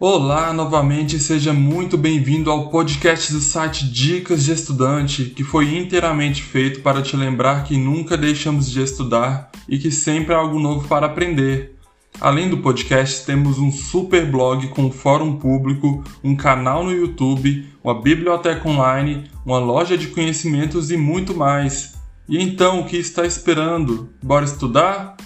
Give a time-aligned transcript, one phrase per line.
[0.00, 6.40] Olá, novamente seja muito bem-vindo ao podcast do site Dicas de Estudante, que foi inteiramente
[6.40, 10.86] feito para te lembrar que nunca deixamos de estudar e que sempre há algo novo
[10.86, 11.74] para aprender.
[12.20, 17.66] Além do podcast, temos um super blog com um fórum público, um canal no YouTube,
[17.82, 21.96] uma biblioteca online, uma loja de conhecimentos e muito mais.
[22.28, 24.10] E então, o que está esperando?
[24.22, 25.16] Bora estudar?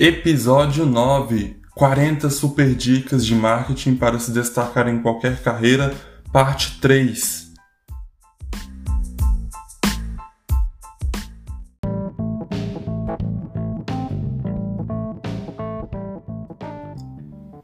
[0.00, 5.92] Episódio 9: 40 super dicas de marketing para se destacar em qualquer carreira,
[6.32, 7.52] parte 3.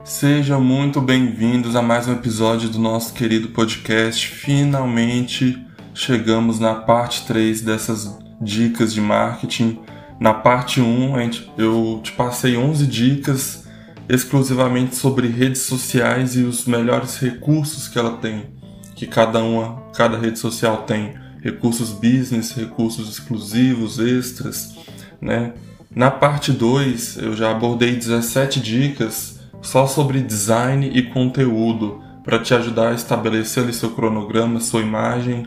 [0.02, 4.26] Sejam muito bem-vindos a mais um episódio do nosso querido podcast.
[4.26, 9.83] Finalmente chegamos na parte 3 dessas dicas de marketing
[10.24, 11.12] na parte 1,
[11.58, 13.68] eu te passei 11 dicas
[14.08, 18.46] exclusivamente sobre redes sociais e os melhores recursos que ela tem,
[18.94, 24.74] que cada uma, cada rede social tem, recursos business, recursos exclusivos, extras,
[25.20, 25.52] né?
[25.94, 32.54] Na parte 2, eu já abordei 17 dicas só sobre design e conteúdo para te
[32.54, 35.44] ajudar a estabelecer seu cronograma, sua imagem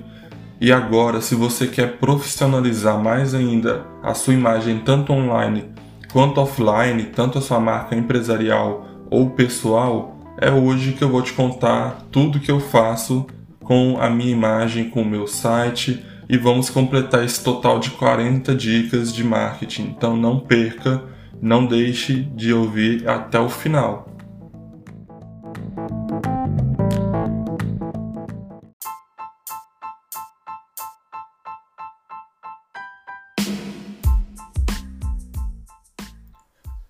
[0.59, 5.65] e agora, se você quer profissionalizar mais ainda a sua imagem tanto online
[6.11, 11.33] quanto offline, tanto a sua marca empresarial ou pessoal, é hoje que eu vou te
[11.33, 13.27] contar tudo que eu faço
[13.63, 18.55] com a minha imagem, com o meu site e vamos completar esse total de 40
[18.55, 19.93] dicas de marketing.
[19.95, 21.03] Então não perca,
[21.41, 24.16] não deixe de ouvir até o final.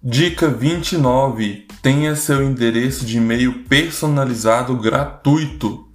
[0.09, 1.68] Dica 29.
[1.81, 5.85] Tenha seu endereço de e-mail personalizado gratuito.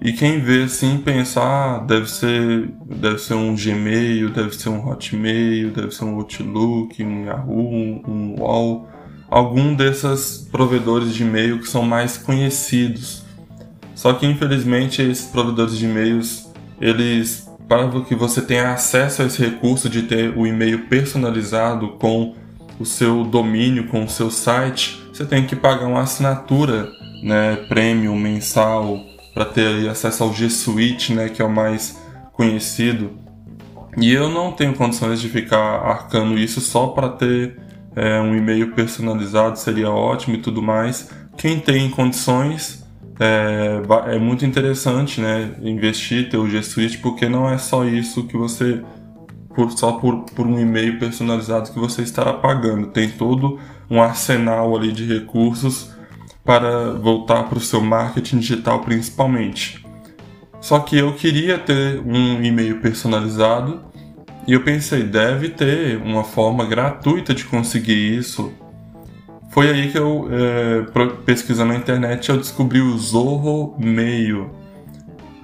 [0.04, 4.86] E quem vê assim pensa, ah, deve ser, deve ser um Gmail, deve ser um
[4.86, 8.90] Hotmail, deve ser um Outlook, um Yahoo, um UOL,
[9.30, 13.24] algum desses provedores de e-mail que são mais conhecidos.
[13.96, 19.42] Só que infelizmente esses provedores de e-mails, eles para que você tenha acesso a esse
[19.42, 22.36] recurso de ter o e-mail personalizado com
[22.78, 26.92] o seu domínio, com o seu site, você tem que pagar uma assinatura,
[27.24, 32.00] né, premium mensal para ter acesso ao G Suite, né, que é o mais
[32.34, 33.12] conhecido.
[33.98, 37.60] E eu não tenho condições de ficar arcando isso só para ter
[37.96, 41.10] é, um e-mail personalizado, seria ótimo e tudo mais.
[41.38, 42.84] Quem tem condições
[43.20, 43.82] é,
[44.16, 48.38] é muito interessante, né, investir ter o G Suite, porque não é só isso que
[48.38, 48.82] você
[49.56, 52.88] por, só por, por um e-mail personalizado que você estará pagando.
[52.88, 55.93] Tem todo um arsenal ali de recursos
[56.44, 59.86] para voltar para o seu marketing digital principalmente.
[60.60, 63.82] Só que eu queria ter um e-mail personalizado
[64.48, 68.52] e eu pensei, deve ter uma forma gratuita de conseguir isso.
[69.50, 70.86] Foi aí que eu, é,
[71.26, 74.50] pesquisando na internet, eu descobri o Zorro Mail.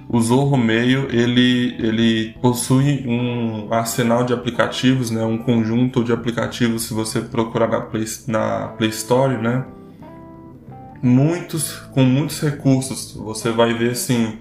[0.08, 6.82] O Zorro Mail, ele, ele possui um arsenal de aplicativos, né, um conjunto de aplicativos,
[6.82, 9.64] se você procurar na Play, na Play Store, né,
[11.02, 13.12] muitos com muitos recursos.
[13.14, 14.38] Você vai ver assim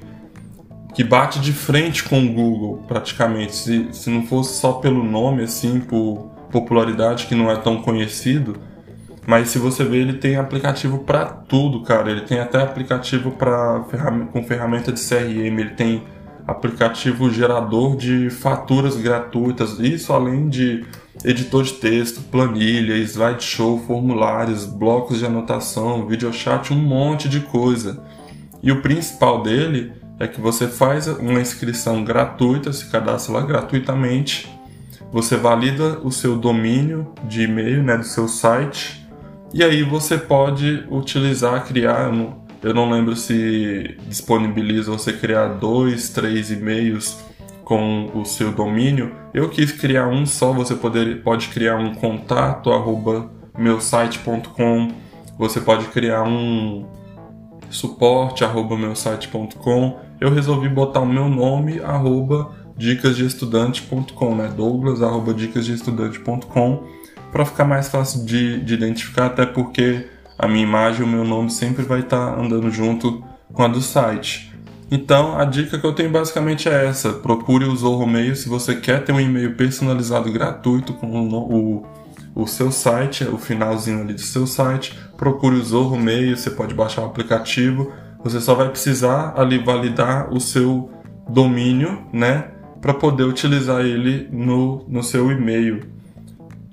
[0.93, 3.55] que bate de frente com o Google praticamente.
[3.55, 8.59] Se, se não fosse só pelo nome assim, por popularidade que não é tão conhecido,
[9.25, 12.09] mas se você ver ele tem aplicativo para tudo, cara.
[12.09, 13.85] Ele tem até aplicativo para
[14.31, 16.03] com ferramenta de CRM, ele tem
[16.49, 20.85] aplicativo gerador de faturas gratuitas, isso além de
[21.23, 28.03] editor de texto, planilha, slideshow, formulários, blocos de anotação, videochat, um monte de coisa.
[28.63, 34.49] E o principal dele é que você faz uma inscrição gratuita, se cadastra lá gratuitamente,
[35.11, 39.07] você valida o seu domínio de e-mail, né, do seu site,
[39.53, 42.11] e aí você pode utilizar, criar,
[42.61, 47.17] eu não lembro se disponibiliza você criar dois, três e-mails
[47.63, 49.15] com o seu domínio.
[49.33, 54.89] Eu quis criar um só, você poder, pode criar um contato arroba meusite.com,
[55.37, 56.85] você pode criar um
[57.69, 59.99] suporte arroba meusite.com.
[60.19, 64.51] Eu resolvi botar o meu nome arroba dicasdeestudante.com, né?
[64.55, 66.83] Douglas arroba dicasdeestudante.com
[67.31, 70.07] para ficar mais fácil de, de identificar, até porque
[70.39, 73.21] a minha imagem o meu nome sempre vai estar tá andando junto
[73.51, 74.49] com a do site.
[74.89, 78.75] Então, a dica que eu tenho basicamente é essa: procure o Zorro Mail se você
[78.77, 81.85] quer ter um e-mail personalizado gratuito com o, o,
[82.33, 84.97] o seu site, o finalzinho ali do seu site.
[85.17, 87.91] Procure o Zorro Mail, você pode baixar o aplicativo.
[88.23, 90.89] Você só vai precisar ali validar o seu
[91.29, 92.49] domínio, né,
[92.81, 95.98] para poder utilizar ele no, no seu e-mail.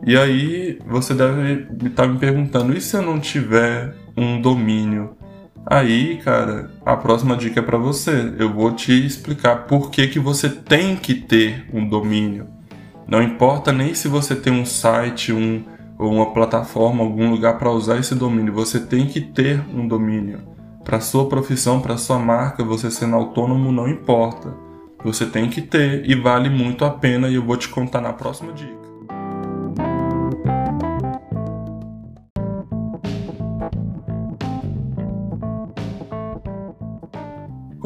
[0.05, 5.17] E aí você deve estar tá me perguntando: e se eu não tiver um domínio?
[5.69, 8.35] Aí, cara, a próxima dica é para você.
[8.39, 12.47] Eu vou te explicar por que, que você tem que ter um domínio.
[13.09, 15.65] Não importa nem se você tem um site, um,
[15.99, 18.53] ou uma plataforma, algum lugar para usar esse domínio.
[18.53, 20.41] Você tem que ter um domínio.
[20.85, 24.55] Para sua profissão, para sua marca, você sendo autônomo não importa.
[25.03, 28.13] Você tem que ter e vale muito a pena e eu vou te contar na
[28.13, 28.86] próxima dica.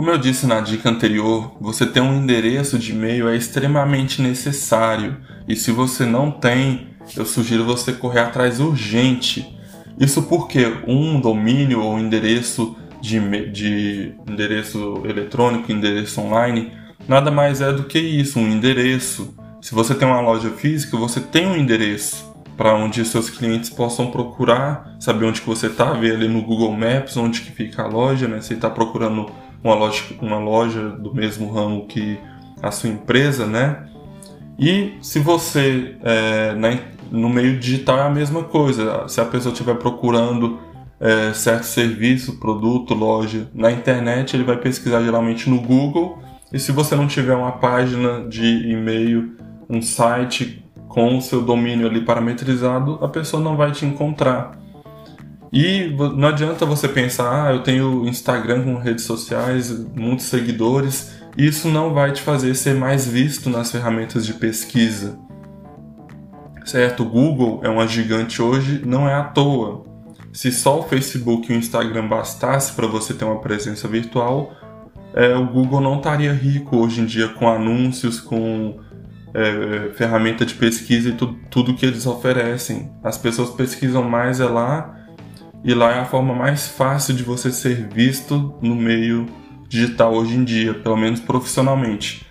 [0.01, 5.19] Como eu disse na dica anterior, você ter um endereço de e-mail é extremamente necessário
[5.47, 9.55] e se você não tem, eu sugiro você correr atrás urgente.
[9.99, 13.21] Isso porque um domínio ou endereço de,
[13.51, 16.73] de endereço eletrônico, endereço online,
[17.07, 19.35] nada mais é do que isso, um endereço.
[19.61, 24.11] Se você tem uma loja física, você tem um endereço para onde seus clientes possam
[24.11, 27.87] procurar, saber onde que você está, ver ali no Google Maps onde que fica a
[27.87, 28.41] loja, né?
[28.41, 29.31] Você está procurando
[29.63, 32.19] uma loja, uma loja do mesmo ramo que
[32.63, 33.87] a sua empresa, né?
[34.59, 36.79] E se você é, na,
[37.11, 39.09] no meio digital é a mesma coisa.
[39.09, 40.59] Se a pessoa estiver procurando
[41.01, 46.19] é, certo serviço, produto, loja na internet, ele vai pesquisar geralmente no Google.
[46.53, 49.37] E se você não tiver uma página de e-mail,
[49.69, 54.60] um site com o seu domínio ali parametrizado, a pessoa não vai te encontrar.
[55.53, 61.69] E não adianta você pensar, ah, eu tenho Instagram com redes sociais, muitos seguidores, isso
[61.69, 65.19] não vai te fazer ser mais visto nas ferramentas de pesquisa.
[66.65, 67.03] Certo?
[67.03, 69.85] O Google é uma gigante hoje, não é à toa.
[70.33, 74.53] Se só o Facebook e o Instagram bastasse para você ter uma presença virtual,
[75.13, 78.79] é, o Google não estaria rico hoje em dia com anúncios, com
[79.35, 82.93] é, ferramenta de pesquisa e tudo, tudo que eles oferecem.
[83.03, 85.00] As pessoas pesquisam mais é lá
[85.65, 89.27] e lá é a forma mais fácil de você ser visto no meio
[89.69, 92.27] digital hoje em dia, pelo menos profissionalmente.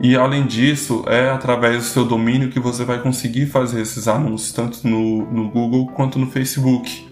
[0.00, 4.52] E além disso, é através do seu domínio que você vai conseguir fazer esses anúncios,
[4.52, 7.08] tanto no, no Google quanto no Facebook.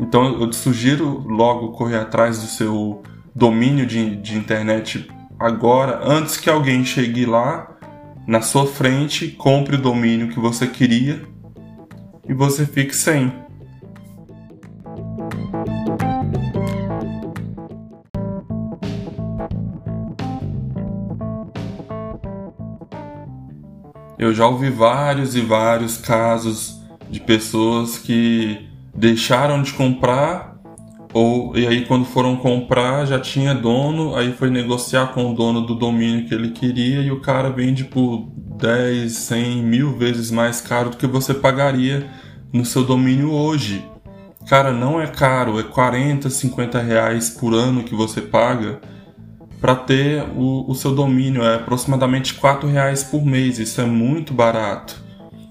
[0.00, 3.02] Então eu te sugiro logo correr atrás do seu
[3.34, 5.08] domínio de, de internet
[5.38, 7.76] agora, antes que alguém chegue lá
[8.26, 11.22] na sua frente, compre o domínio que você queria
[12.28, 13.43] e você fique sem.
[24.24, 28.66] Eu já ouvi vários e vários casos de pessoas que
[28.96, 30.56] deixaram de comprar
[31.12, 35.60] ou e aí quando foram comprar já tinha dono, aí foi negociar com o dono
[35.60, 38.26] do domínio que ele queria e o cara vende por
[38.56, 42.08] 10, 100, mil vezes mais caro do que você pagaria
[42.50, 43.84] no seu domínio hoje.
[44.48, 48.80] Cara, não é caro, é 40, 50 reais por ano que você paga
[49.64, 51.42] para ter o, o, seu domínio.
[51.42, 53.58] É aproximadamente R$ reais por mês.
[53.58, 55.02] Isso é muito barato.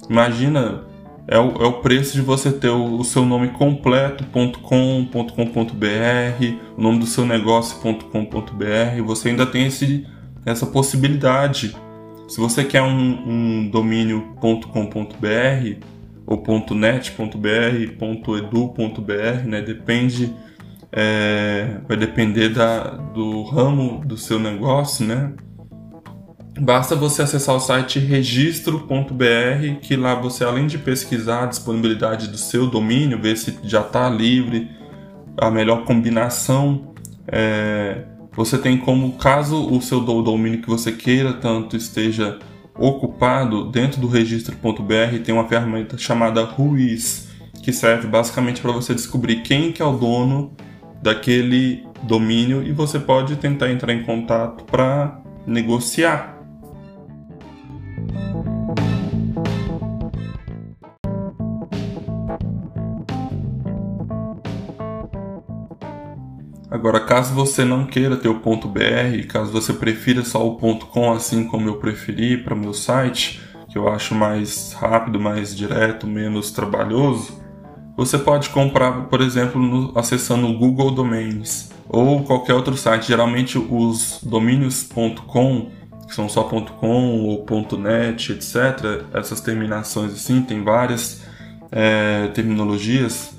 [0.07, 0.83] Imagina,
[1.27, 6.45] é o, é o preço de você ter o, o seu nome completo, .com, .com.br,
[6.77, 9.03] o nome do seu negócio.com.br.
[9.03, 10.05] Você ainda tem esse,
[10.45, 11.75] essa possibilidade.
[12.27, 15.87] Se você quer um, um domínio .com.br
[16.27, 16.43] ou
[16.75, 17.47] .net.br,
[18.37, 19.59] .edu.br, né?
[19.63, 20.31] Depende
[20.95, 25.33] é, vai depender da, do ramo do seu negócio, né?
[26.59, 32.37] Basta você acessar o site registro.br, que lá você, além de pesquisar a disponibilidade do
[32.37, 34.69] seu domínio, ver se já está livre,
[35.35, 36.93] a melhor combinação,
[37.27, 38.03] é,
[38.35, 42.37] você tem como, caso o seu domínio que você queira tanto esteja
[42.77, 47.29] ocupado, dentro do registro.br tem uma ferramenta chamada Ruiz,
[47.63, 50.55] que serve basicamente para você descobrir quem que é o dono
[51.03, 56.31] daquele domínio e você pode tentar entrar em contato para negociar.
[66.71, 68.81] Agora, caso você não queira ter o ponto .br,
[69.27, 73.41] caso você prefira só o ponto .com, assim como eu preferi para o meu site,
[73.69, 77.42] que eu acho mais rápido, mais direto, menos trabalhoso,
[77.95, 83.07] você pode comprar, por exemplo, no, acessando o Google Domains ou qualquer outro site.
[83.07, 84.89] Geralmente os domínios
[85.27, 85.69] .com,
[86.07, 87.45] que são só .com ou
[87.77, 89.05] .net, etc.
[89.13, 91.23] Essas terminações assim, tem várias
[91.71, 93.35] é, terminologias.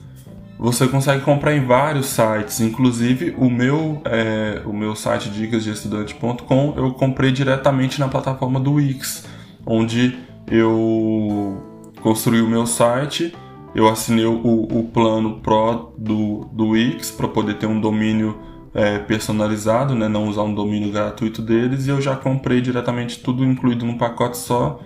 [0.56, 6.92] Você consegue comprar em vários sites, inclusive o meu, é, o meu site dicasdeestudante.com eu
[6.92, 9.26] comprei diretamente na plataforma do Wix,
[9.66, 10.16] onde
[10.48, 11.60] eu
[12.00, 13.34] construí o meu site
[13.74, 18.38] eu assinei o, o plano Pro do, do Wix para poder ter um domínio
[18.72, 20.08] é, personalizado, né?
[20.08, 24.36] não usar um domínio gratuito deles, e eu já comprei diretamente tudo incluído num pacote
[24.36, 24.80] só.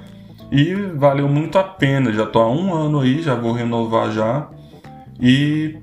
[0.51, 4.49] E valeu muito a pena, já estou há um ano aí, já vou renovar já.
[5.21, 5.79] E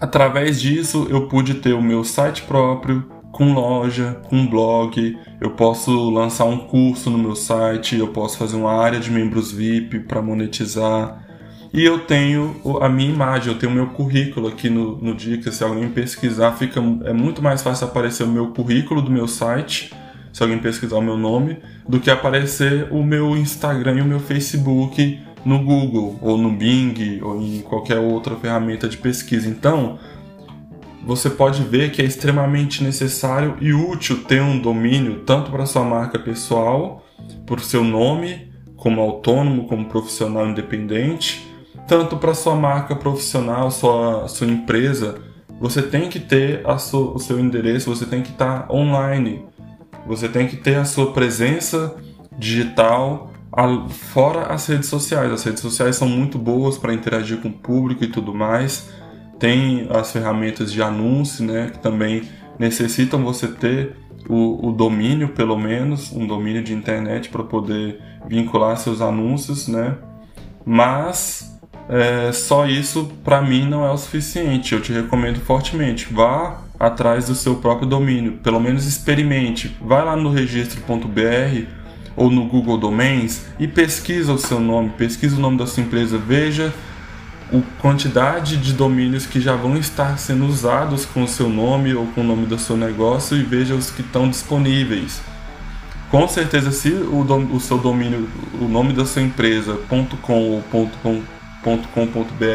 [0.00, 6.10] através disso eu pude ter o meu site próprio, com loja, com blog, eu posso
[6.10, 10.22] lançar um curso no meu site, eu posso fazer uma área de membros VIP para
[10.22, 11.23] monetizar,
[11.74, 15.50] e eu tenho a minha imagem, eu tenho o meu currículo aqui no, no Dica.
[15.50, 19.92] Se alguém pesquisar, fica, é muito mais fácil aparecer o meu currículo do meu site,
[20.32, 24.20] se alguém pesquisar o meu nome, do que aparecer o meu Instagram e o meu
[24.20, 29.48] Facebook no Google, ou no Bing, ou em qualquer outra ferramenta de pesquisa.
[29.48, 29.98] Então,
[31.04, 35.82] você pode ver que é extremamente necessário e útil ter um domínio tanto para sua
[35.82, 37.04] marca pessoal,
[37.44, 41.52] por seu nome, como autônomo, como profissional independente,
[41.86, 45.16] tanto para sua marca profissional, sua, sua empresa,
[45.60, 49.44] você tem que ter a o seu endereço, você tem que estar tá online,
[50.06, 51.94] você tem que ter a sua presença
[52.38, 53.30] digital
[53.88, 55.30] fora as redes sociais.
[55.30, 58.90] As redes sociais são muito boas para interagir com o público e tudo mais.
[59.38, 62.22] Tem as ferramentas de anúncio, né, que também
[62.58, 63.96] necessitam você ter
[64.28, 69.98] o, o domínio, pelo menos, um domínio de internet para poder vincular seus anúncios, né?
[70.64, 71.53] Mas
[71.88, 74.74] é, só isso para mim não é o suficiente.
[74.74, 76.12] Eu te recomendo fortemente.
[76.12, 79.76] Vá atrás do seu próprio domínio, pelo menos experimente.
[79.80, 81.66] Vai lá no registro.br
[82.16, 86.16] ou no Google Domains e pesquisa o seu nome, pesquisa o nome da sua empresa,
[86.16, 86.72] veja
[87.52, 92.06] a quantidade de domínios que já vão estar sendo usados com o seu nome ou
[92.08, 95.20] com o nome do seu negócio e veja os que estão disponíveis.
[96.10, 98.28] Com certeza, se o, o seu domínio,
[98.60, 99.78] o nome da sua empresa
[100.22, 101.20] .com ou .com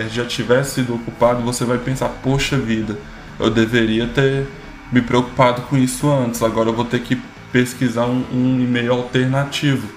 [0.10, 2.98] já tivesse sido ocupado, você vai pensar: poxa vida,
[3.40, 4.48] eu deveria ter
[4.92, 6.44] me preocupado com isso antes.
[6.44, 7.20] Agora eu vou ter que
[7.52, 9.88] pesquisar um, um e-mail alternativo,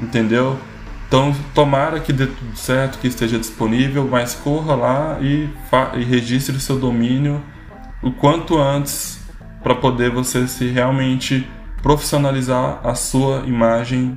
[0.00, 0.58] entendeu?
[1.06, 5.48] Então, tomara que dê tudo certo, que esteja disponível, mas corra lá e,
[5.96, 7.42] e registre seu domínio
[8.02, 9.20] o quanto antes
[9.62, 11.46] para poder você se realmente
[11.82, 14.16] profissionalizar a sua imagem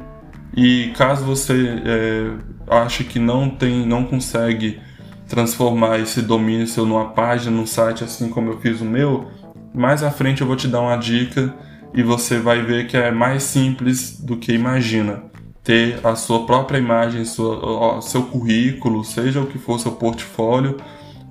[0.56, 2.32] e caso você é,
[2.68, 4.80] acha que não tem, não consegue
[5.28, 9.28] transformar esse domínio seu numa página, num site, assim como eu fiz o meu,
[9.74, 11.54] mais à frente eu vou te dar uma dica
[11.94, 15.24] e você vai ver que é mais simples do que imagina.
[15.64, 20.78] Ter a sua própria imagem, sua, seu currículo, seja o que for seu portfólio,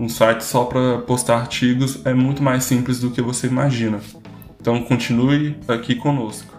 [0.00, 4.00] um site só para postar artigos é muito mais simples do que você imagina.
[4.60, 6.51] Então continue aqui conosco.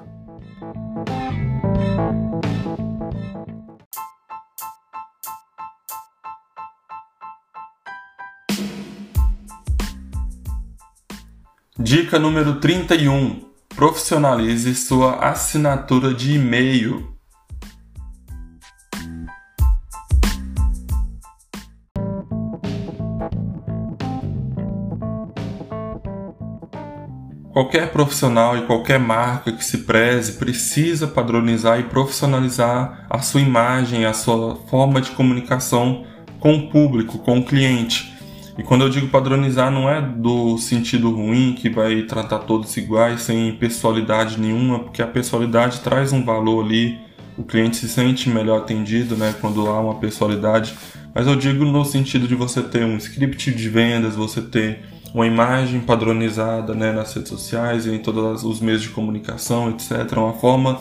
[11.79, 13.41] Dica número 31:
[13.75, 17.11] profissionalize sua assinatura de e-mail.
[27.51, 34.05] Qualquer profissional e qualquer marca que se preze precisa padronizar e profissionalizar a sua imagem,
[34.05, 36.05] a sua forma de comunicação
[36.39, 38.12] com o público, com o cliente.
[38.57, 43.21] E quando eu digo padronizar, não é do sentido ruim que vai tratar todos iguais,
[43.21, 46.99] sem pessoalidade nenhuma, porque a pessoalidade traz um valor ali,
[47.35, 50.75] o cliente se sente melhor atendido, né, quando há uma pessoalidade.
[51.15, 54.81] Mas eu digo no sentido de você ter um script de vendas, você ter
[55.13, 60.15] uma imagem padronizada né, nas redes sociais e em todos os meios de comunicação, etc.
[60.15, 60.79] Uma forma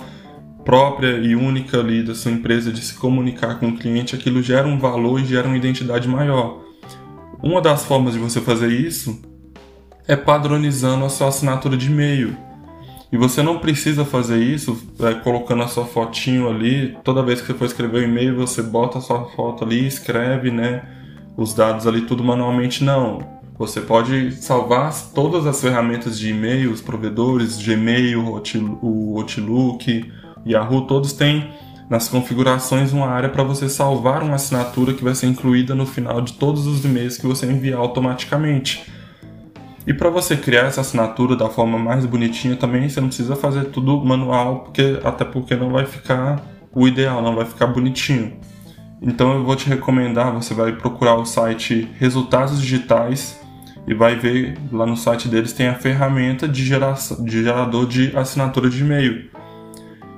[0.64, 4.66] própria e única ali da sua empresa de se comunicar com o cliente, aquilo gera
[4.66, 6.62] um valor e gera uma identidade maior.
[7.42, 9.20] Uma das formas de você fazer isso
[10.06, 12.36] é padronizando a sua assinatura de e-mail.
[13.10, 16.96] E você não precisa fazer isso é, colocando a sua fotinho ali.
[17.02, 19.84] Toda vez que você for escrever o um e-mail, você bota a sua foto ali,
[19.84, 20.82] escreve, né?
[21.36, 23.18] Os dados ali tudo manualmente, não.
[23.58, 28.40] Você pode salvar todas as ferramentas de e-mail, os provedores, Gmail,
[28.80, 30.12] o Outlook,
[30.46, 31.50] Yahoo, todos têm
[31.88, 36.20] nas configurações uma área para você salvar uma assinatura que vai ser incluída no final
[36.20, 38.90] de todos os e-mails que você enviar automaticamente.
[39.86, 43.64] E para você criar essa assinatura da forma mais bonitinha também, você não precisa fazer
[43.66, 46.40] tudo manual, porque até porque não vai ficar
[46.72, 48.38] o ideal, não vai ficar bonitinho.
[49.00, 53.40] Então eu vou te recomendar, você vai procurar o site Resultados Digitais
[53.86, 58.16] e vai ver lá no site deles tem a ferramenta de, geração, de gerador de
[58.16, 59.28] assinatura de e-mail.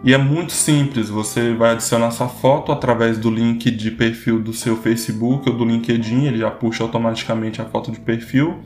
[0.04, 4.52] E é muito simples, você vai adicionar sua foto através do link de perfil do
[4.52, 8.58] seu Facebook ou do LinkedIn, ele já puxa automaticamente a foto de perfil.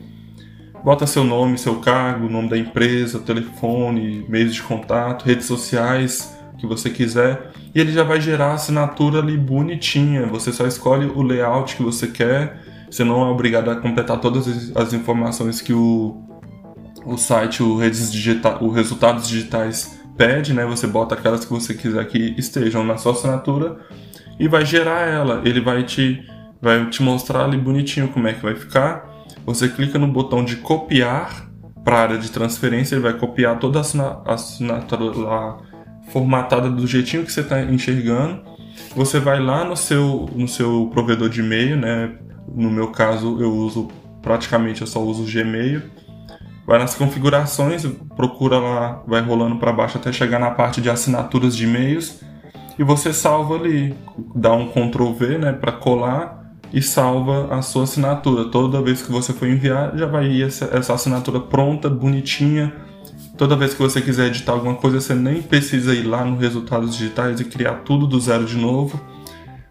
[0.83, 6.67] Bota seu nome, seu cargo, nome da empresa, telefone, meios de contato, redes sociais, que
[6.67, 10.25] você quiser, e ele já vai gerar a assinatura ali bonitinha.
[10.25, 14.75] Você só escolhe o layout que você quer, você não é obrigado a completar todas
[14.75, 16.21] as informações que o,
[17.05, 20.65] o site, o, redes digita, o resultados digitais pede, né?
[20.65, 23.77] Você bota aquelas que você quiser que estejam na sua assinatura
[24.37, 25.41] e vai gerar ela.
[25.45, 26.21] Ele vai te
[26.61, 29.09] vai te mostrar ali bonitinho como é que vai ficar.
[29.45, 31.49] Você clica no botão de copiar
[31.85, 35.57] para a área de transferência, ele vai copiar toda a assinatura lá
[36.09, 38.41] formatada do jeitinho que você está enxergando.
[38.95, 42.11] Você vai lá no seu, no seu provedor de e-mail, né?
[42.53, 43.87] No meu caso, eu uso
[44.21, 45.81] praticamente eu só uso o Gmail
[46.69, 47.83] vai nas configurações,
[48.15, 52.21] procura lá, vai rolando para baixo até chegar na parte de assinaturas de e-mails
[52.77, 53.95] e você salva ali,
[54.35, 58.51] dá um Ctrl V, né, para colar e salva a sua assinatura.
[58.51, 62.71] Toda vez que você for enviar, já vai ir essa, essa assinatura pronta, bonitinha.
[63.35, 66.95] Toda vez que você quiser editar alguma coisa, você nem precisa ir lá no resultados
[66.95, 69.01] digitais e criar tudo do zero de novo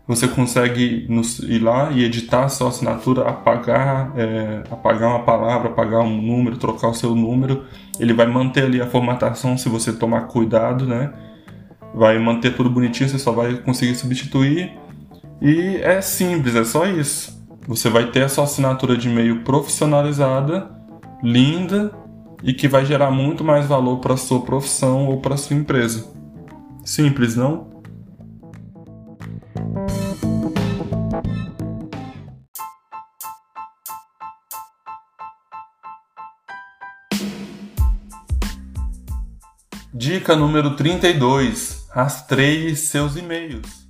[0.09, 1.07] você consegue
[1.47, 6.57] ir lá e editar a sua assinatura, apagar, é, apagar uma palavra, apagar um número,
[6.57, 7.67] trocar o seu número.
[8.01, 11.13] Ele vai manter ali a formatação se você tomar cuidado, né?
[11.95, 14.73] Vai manter tudo bonitinho, você só vai conseguir substituir.
[15.43, 17.39] E é simples, é só isso.
[17.67, 20.71] Você vai ter a sua assinatura de e-mail profissionalizada,
[21.23, 21.93] linda
[22.43, 26.11] e que vai gerar muito mais valor para sua profissão ou para sua empresa.
[26.83, 27.68] Simples, não?
[40.29, 43.89] Dica número 32: rastreie seus e-mails.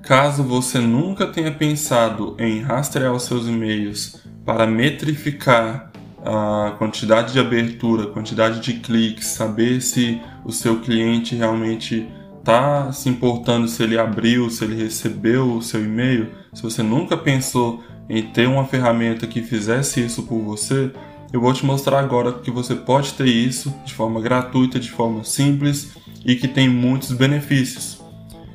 [0.00, 5.92] Caso você nunca tenha pensado em rastrear os seus e-mails para metrificar
[6.24, 12.08] a quantidade de abertura, quantidade de cliques, saber se o seu cliente realmente
[12.48, 17.14] está se importando se ele abriu, se ele recebeu o seu e-mail, se você nunca
[17.14, 20.90] pensou em ter uma ferramenta que fizesse isso por você,
[21.30, 25.24] eu vou te mostrar agora que você pode ter isso de forma gratuita, de forma
[25.24, 25.92] simples
[26.24, 28.02] e que tem muitos benefícios.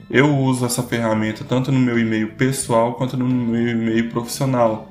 [0.09, 4.87] Eu uso essa ferramenta tanto no meu e-mail pessoal quanto no meu e-mail profissional.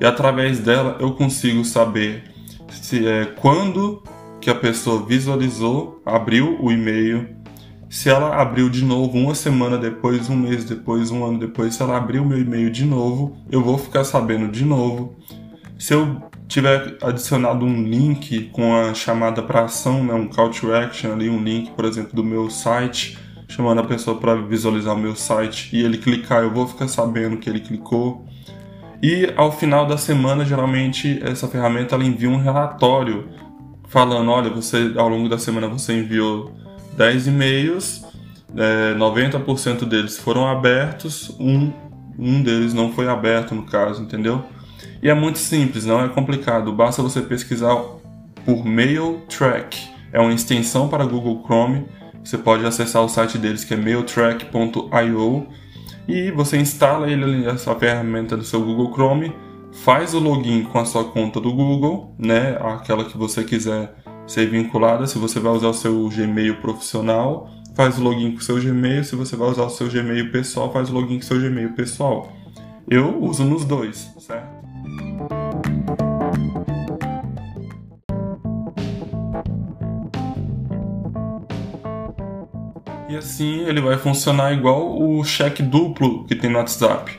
[0.00, 2.22] E através dela eu consigo saber
[2.70, 4.00] se é quando
[4.40, 7.42] que a pessoa visualizou, abriu o e-mail,
[7.88, 11.82] se ela abriu de novo uma semana depois, um mês depois, um ano depois, se
[11.82, 15.16] ela abrir o meu e-mail de novo, eu vou ficar sabendo de novo.
[15.78, 20.72] Se eu tiver adicionado um link com a chamada para ação, né, um call to
[20.72, 23.18] action ali, um link, por exemplo, do meu site,
[23.48, 27.36] chamando a pessoa para visualizar o meu site e ele clicar, eu vou ficar sabendo
[27.36, 28.24] que ele clicou.
[29.02, 33.28] E ao final da semana, geralmente essa ferramenta ela envia um relatório
[33.88, 36.52] falando, olha, você ao longo da semana você enviou
[36.96, 38.04] 10 e-mails,
[38.56, 41.72] é, 90% deles foram abertos, um,
[42.18, 44.44] um deles não foi aberto no caso, entendeu?
[45.02, 47.76] E é muito simples, não é complicado, basta você pesquisar
[48.44, 49.78] por Mail Track,
[50.12, 51.86] é uma extensão para Google Chrome,
[52.22, 55.46] você pode acessar o site deles que é mailtrack.io
[56.08, 59.34] e você instala ele, essa ferramenta do seu Google Chrome,
[59.72, 63.94] faz o login com a sua conta do Google, né, aquela que você quiser
[64.26, 65.06] ser vinculada.
[65.06, 69.04] Se você vai usar o seu Gmail profissional, faz o login com o seu Gmail.
[69.04, 71.72] Se você vai usar o seu Gmail pessoal, faz o login com o seu Gmail
[71.72, 72.32] pessoal.
[72.88, 74.64] Eu uso nos dois, certo?
[83.08, 87.12] E assim ele vai funcionar igual o cheque duplo que tem no WhatsApp.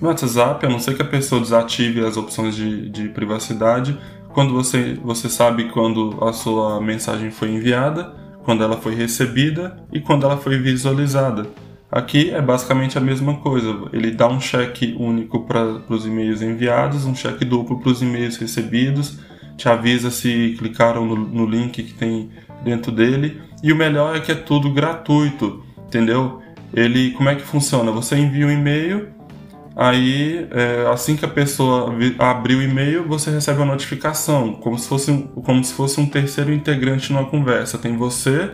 [0.00, 3.98] No WhatsApp, a não ser que a pessoa desative as opções de, de privacidade,
[4.32, 8.14] quando você, você sabe quando a sua mensagem foi enviada,
[8.44, 11.46] quando ela foi recebida e quando ela foi visualizada.
[11.90, 13.88] Aqui é basicamente a mesma coisa.
[13.92, 18.36] Ele dá um cheque único para os e-mails enviados, um cheque duplo para os e-mails
[18.36, 19.18] recebidos,
[19.56, 22.30] te avisa se clicaram no, no, link que tem
[22.62, 23.40] dentro dele.
[23.62, 26.40] E o melhor é que é tudo gratuito, entendeu?
[26.74, 27.90] Ele, como é que funciona?
[27.90, 29.08] Você envia um e-mail,
[29.78, 34.88] aí é, assim que a pessoa abrir o e-mail, você recebe uma notificação, como se
[34.88, 37.78] fosse, como se fosse um terceiro integrante numa conversa.
[37.78, 38.50] Tem você,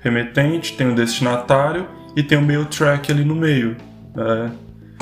[0.00, 3.76] remetente, tem o destinatário e tem o mail track ali no meio.
[4.14, 4.50] Né?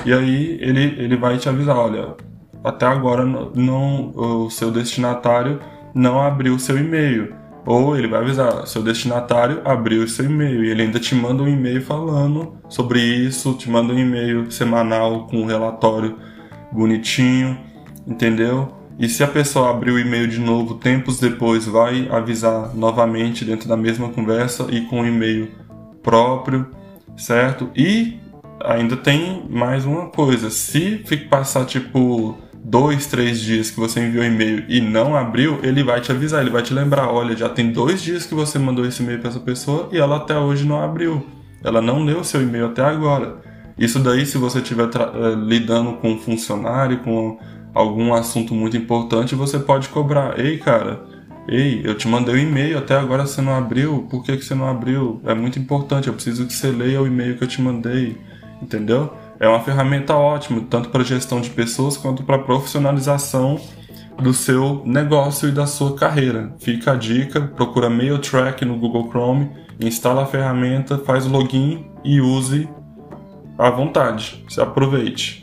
[0.04, 2.16] E aí ele, ele vai te avisar, olha,
[2.64, 5.60] até agora não, o seu destinatário
[5.94, 7.34] não abriu o seu e-mail.
[7.64, 11.48] Ou ele vai avisar, seu destinatário abriu seu e-mail e ele ainda te manda um
[11.48, 16.18] e-mail falando sobre isso, te manda um e-mail semanal com um relatório
[16.72, 17.56] bonitinho,
[18.06, 18.68] entendeu?
[18.98, 23.68] E se a pessoa abrir o e-mail de novo tempos depois, vai avisar novamente dentro
[23.68, 25.48] da mesma conversa e com o e-mail
[26.02, 26.66] próprio
[27.16, 27.70] certo?
[27.76, 28.18] E
[28.64, 34.64] ainda tem mais uma coisa: se passar tipo dois, três dias que você enviou e-mail
[34.68, 38.02] e não abriu, ele vai te avisar, ele vai te lembrar: olha, já tem dois
[38.02, 41.26] dias que você mandou esse e-mail para essa pessoa e ela até hoje não abriu.
[41.64, 43.40] Ela não leu seu e-mail até agora.
[43.78, 47.38] Isso daí, se você estiver uh, lidando com um funcionário, com
[47.74, 50.38] algum assunto muito importante, você pode cobrar.
[50.38, 51.00] Ei, cara,
[51.48, 54.44] Ei, eu te mandei o um e-mail, até agora você não abriu, por que, que
[54.44, 55.20] você não abriu?
[55.24, 58.16] É muito importante, eu preciso que você leia o e-mail que eu te mandei,
[58.62, 59.12] entendeu?
[59.42, 63.60] É uma ferramenta ótima, tanto para gestão de pessoas quanto para profissionalização
[64.22, 66.54] do seu negócio e da sua carreira.
[66.60, 69.50] Fica a dica, procura MailTrack no Google Chrome,
[69.80, 72.68] instala a ferramenta, faz o login e use
[73.58, 74.44] à vontade.
[74.48, 75.41] Se aproveite.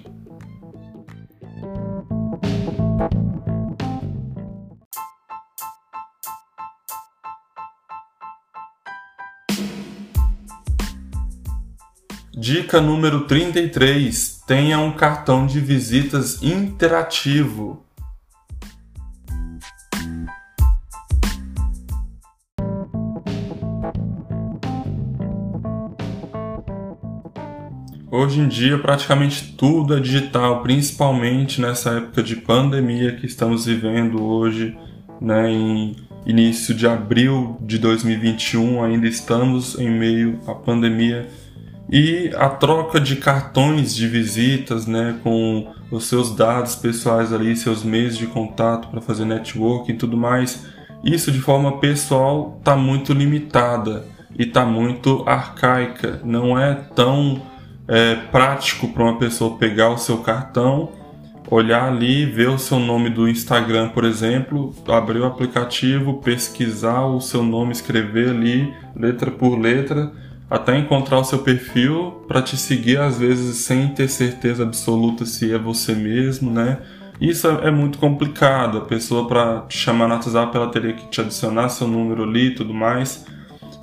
[12.51, 17.85] Dica número 33: tenha um cartão de visitas interativo.
[28.09, 34.23] Hoje em dia, praticamente tudo é digital, principalmente nessa época de pandemia que estamos vivendo
[34.23, 34.75] hoje,
[35.21, 41.27] né, em início de abril de 2021, ainda estamos em meio à pandemia
[41.91, 47.83] e a troca de cartões de visitas, né, com os seus dados pessoais ali, seus
[47.83, 50.67] meios de contato para fazer networking e tudo mais,
[51.03, 54.05] isso de forma pessoal está muito limitada
[54.37, 56.21] e está muito arcaica.
[56.23, 57.41] Não é tão
[57.87, 60.91] é, prático para uma pessoa pegar o seu cartão,
[61.49, 67.19] olhar ali, ver o seu nome do Instagram, por exemplo, abrir o aplicativo, pesquisar o
[67.19, 70.11] seu nome, escrever ali letra por letra
[70.49, 75.53] até encontrar o seu perfil para te seguir às vezes sem ter certeza absoluta se
[75.53, 76.79] é você mesmo, né?
[77.21, 78.77] Isso é, é muito complicado.
[78.79, 82.47] A pessoa para te chamar no WhatsApp ela teria que te adicionar seu número ali
[82.47, 83.25] e tudo mais.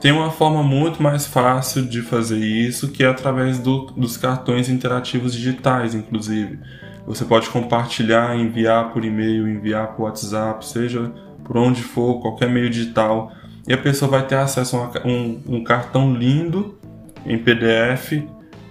[0.00, 4.68] Tem uma forma muito mais fácil de fazer isso, que é através do, dos cartões
[4.68, 6.58] interativos digitais, inclusive.
[7.06, 11.12] Você pode compartilhar, enviar por e-mail, enviar por WhatsApp, seja
[11.44, 13.32] por onde for, qualquer meio digital
[13.66, 16.78] e a pessoa vai ter acesso a um, um cartão lindo
[17.24, 18.22] em PDF,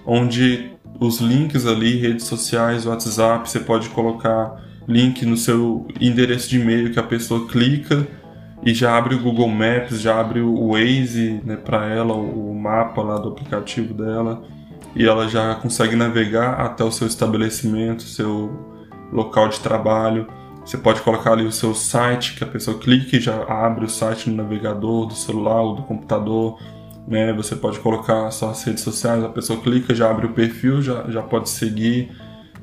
[0.06, 6.60] onde os links ali, redes sociais, WhatsApp, você pode colocar link no seu endereço de
[6.60, 8.08] e-mail que a pessoa clica
[8.64, 13.02] e já abre o Google Maps, já abre o Waze né, para ela, o mapa
[13.02, 14.44] lá do aplicativo dela,
[14.96, 18.74] e ela já consegue navegar até o seu estabelecimento, seu
[19.12, 20.28] local de trabalho.
[20.66, 23.90] Você pode colocar ali o seu site, que a pessoa clica e já abre o
[23.90, 26.60] site no navegador do celular ou do computador.
[27.08, 27.32] Né?
[27.34, 31.22] Você pode colocar suas redes sociais, a pessoa clica, já abre o perfil, já, já
[31.22, 32.12] pode seguir.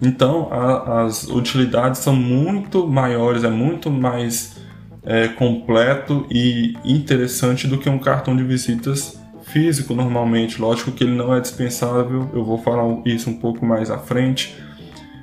[0.01, 4.61] Então, a, as utilidades são muito maiores, é muito mais
[5.05, 10.61] é, completo e interessante do que um cartão de visitas físico normalmente.
[10.61, 14.57] Lógico que ele não é dispensável, eu vou falar isso um pouco mais à frente.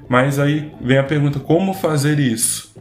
[0.10, 2.74] Mas aí vem a pergunta: como fazer isso?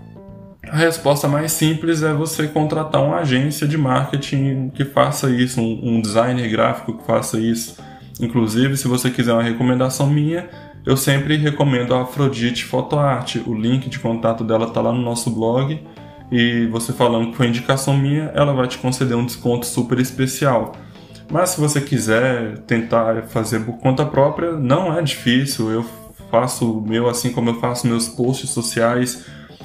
[0.66, 5.96] A resposta mais simples é você contratar uma agência de marketing que faça isso, um,
[5.96, 7.76] um designer gráfico que faça isso.
[8.20, 10.48] Inclusive, se você quiser uma recomendação minha,
[10.84, 13.42] eu sempre recomendo a Afrodite Fotoarte.
[13.46, 15.80] O link de contato dela está lá no nosso blog.
[16.30, 20.72] E você falando que foi indicação minha, ela vai te conceder um desconto super especial.
[21.30, 25.70] Mas se você quiser tentar fazer por conta própria, não é difícil.
[25.70, 25.84] Eu
[26.30, 29.24] faço o meu assim como eu faço meus posts sociais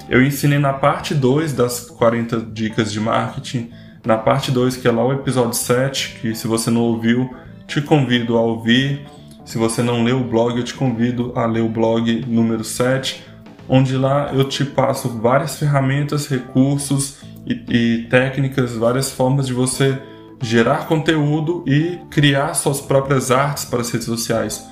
[0.09, 3.71] eu ensinei na parte 2 das 40 dicas de marketing
[4.05, 7.33] Na parte 2, que é lá o episódio 7, que se você não ouviu,
[7.65, 9.05] te convido a ouvir.
[9.45, 13.23] Se você não leu o blog, eu te convido a ler o blog número 7,
[13.67, 19.97] onde lá eu te passo várias ferramentas, recursos e, e técnicas, várias formas de você
[20.41, 24.67] gerar conteúdo e criar suas próprias artes para as redes sociais.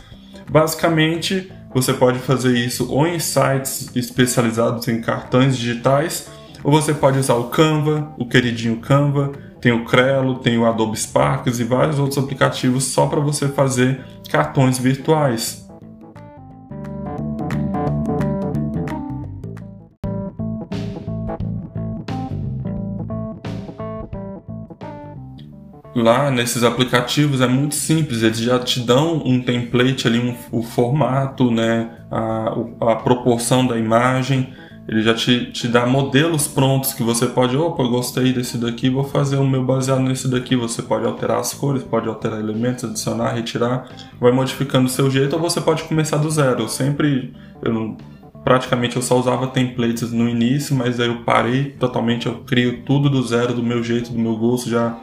[0.49, 6.30] Basicamente, você pode fazer isso ou em sites especializados em cartões digitais,
[6.64, 10.98] ou você pode usar o Canva, o queridinho Canva, tem o Crelo, tem o Adobe
[10.98, 15.61] Sparks e vários outros aplicativos só para você fazer cartões virtuais.
[25.95, 30.63] Lá nesses aplicativos é muito simples, eles já te dão um template ali, um, o
[30.63, 32.56] formato, né, a,
[32.91, 34.54] a proporção da imagem,
[34.88, 39.04] ele já te, te dá modelos prontos que você pode, opa, gostei desse daqui, vou
[39.04, 40.56] fazer o meu baseado nesse daqui.
[40.56, 43.88] Você pode alterar as cores, pode alterar elementos, adicionar, retirar,
[44.19, 46.63] vai modificando o seu jeito, ou você pode começar do zero.
[46.63, 47.95] Eu sempre, eu
[48.43, 53.10] praticamente eu só usava templates no início, mas aí eu parei totalmente, eu crio tudo
[53.10, 54.97] do zero, do meu jeito, do meu gosto, já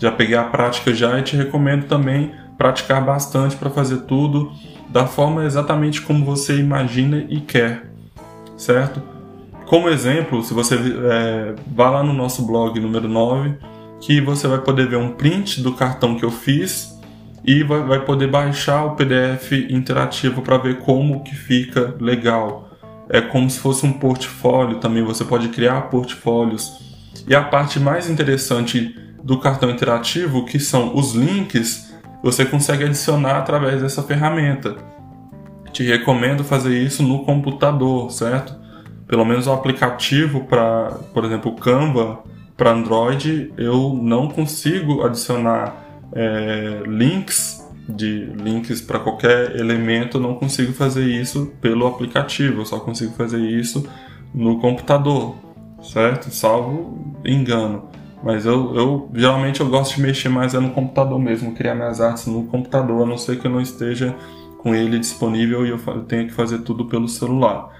[0.00, 4.50] já peguei a prática já e te recomendo também praticar bastante para fazer tudo
[4.88, 7.90] da forma exatamente como você imagina e quer,
[8.56, 9.00] certo?
[9.66, 13.54] Como exemplo, se você é, vá lá no nosso blog número 9,
[14.00, 16.98] que você vai poder ver um print do cartão que eu fiz
[17.44, 22.68] e vai, vai poder baixar o PDF interativo para ver como que fica legal.
[23.08, 26.72] É como se fosse um portfólio também, você pode criar portfólios.
[27.28, 33.38] E a parte mais interessante do cartão interativo, que são os links, você consegue adicionar
[33.38, 34.76] através dessa ferramenta.
[35.72, 38.54] Te recomendo fazer isso no computador, certo?
[39.06, 42.20] Pelo menos o aplicativo para, por exemplo, Canva
[42.56, 45.74] para Android, eu não consigo adicionar
[46.12, 52.78] é, links de links para qualquer elemento, não consigo fazer isso pelo aplicativo, eu só
[52.78, 53.88] consigo fazer isso
[54.32, 55.36] no computador,
[55.82, 56.30] certo?
[56.30, 57.89] Salvo engano.
[58.22, 62.00] Mas eu, eu geralmente eu gosto de mexer mais é no computador mesmo, criar minhas
[62.00, 64.14] artes no computador, a não ser que eu não esteja
[64.58, 67.70] com ele disponível e eu tenha que fazer tudo pelo celular.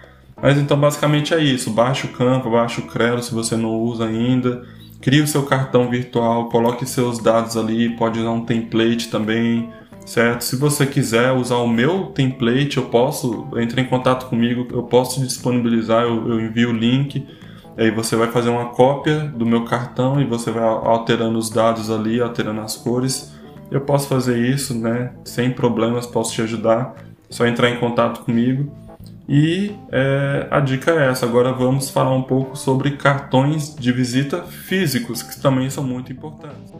[0.42, 4.06] Mas então basicamente é isso, baixa o Canva, baixa o Crelo se você não usa
[4.06, 4.64] ainda,
[5.00, 9.68] crie o seu cartão virtual, coloque seus dados ali, pode usar um template também,
[10.06, 10.42] certo?
[10.42, 15.20] Se você quiser usar o meu template, eu posso, entre em contato comigo, eu posso
[15.20, 17.26] disponibilizar, eu, eu envio o link
[17.76, 21.90] Aí você vai fazer uma cópia do meu cartão e você vai alterando os dados
[21.90, 23.32] ali, alterando as cores.
[23.70, 25.12] Eu posso fazer isso, né?
[25.24, 26.94] Sem problemas, posso te ajudar.
[27.28, 28.70] Só entrar em contato comigo.
[29.28, 31.24] E é, a dica é essa.
[31.24, 36.72] Agora vamos falar um pouco sobre cartões de visita físicos, que também são muito importantes.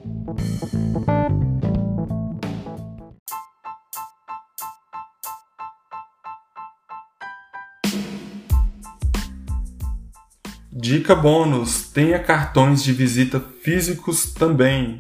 [10.81, 14.99] Dica bônus: tenha cartões de visita físicos também.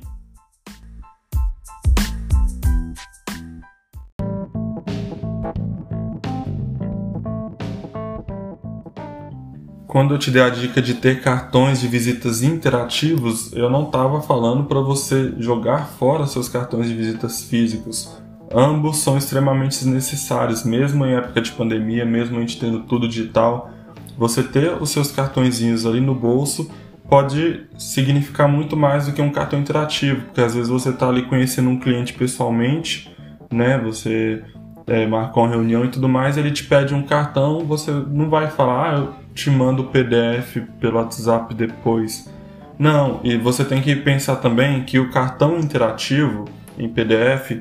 [9.86, 14.20] Quando eu te dei a dica de ter cartões de visitas interativos, eu não estava
[14.20, 18.20] falando para você jogar fora seus cartões de visitas físicos.
[18.54, 23.79] Ambos são extremamente necessários, mesmo em época de pandemia, mesmo a gente tendo tudo digital
[24.20, 26.70] você ter os seus cartõezinhos ali no bolso
[27.08, 31.22] pode significar muito mais do que um cartão interativo, porque às vezes você está ali
[31.22, 33.10] conhecendo um cliente pessoalmente,
[33.50, 33.78] né?
[33.78, 34.44] Você
[34.86, 38.50] é, marcou uma reunião e tudo mais, ele te pede um cartão, você não vai
[38.50, 42.30] falar, ah, eu te mando o PDF pelo WhatsApp depois.
[42.78, 46.44] Não, e você tem que pensar também que o cartão interativo
[46.78, 47.52] em PDF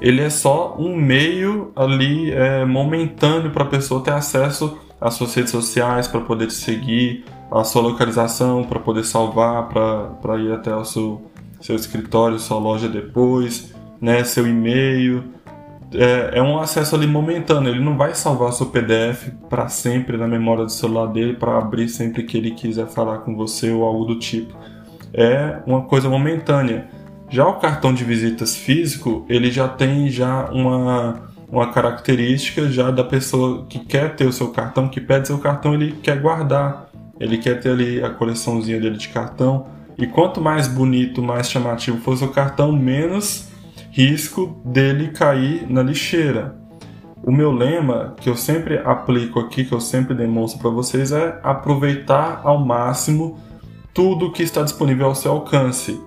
[0.00, 5.34] ele é só um meio ali é, momentâneo para a pessoa ter acesso as suas
[5.34, 10.74] redes sociais para poder te seguir, a sua localização para poder salvar, para ir até
[10.74, 15.22] o seu, seu escritório, sua loja depois, né, seu e-mail.
[15.92, 20.26] É, é um acesso ali momentâneo, ele não vai salvar seu PDF para sempre na
[20.26, 24.06] memória do celular dele para abrir sempre que ele quiser falar com você ou algo
[24.06, 24.56] do tipo.
[25.12, 26.88] É uma coisa momentânea.
[27.28, 33.04] Já o cartão de visitas físico, ele já tem já uma uma característica já da
[33.04, 36.88] pessoa que quer ter o seu cartão, que pede seu cartão, ele quer guardar,
[37.20, 39.66] ele quer ter ali a coleçãozinha dele de cartão.
[39.96, 43.48] E quanto mais bonito, mais chamativo for o seu cartão, menos
[43.90, 46.56] risco dele cair na lixeira.
[47.22, 51.38] O meu lema, que eu sempre aplico aqui, que eu sempre demonstro para vocês, é
[51.42, 53.38] aproveitar ao máximo
[53.94, 55.98] tudo que está disponível ao seu alcance.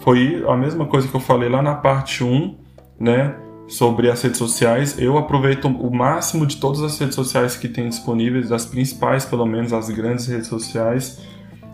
[0.00, 2.56] Foi a mesma coisa que eu falei lá na parte 1,
[2.98, 3.36] né?
[3.68, 4.98] Sobre as redes sociais.
[4.98, 9.44] Eu aproveito o máximo de todas as redes sociais que tem disponíveis, das principais, pelo
[9.44, 11.20] menos, as grandes redes sociais.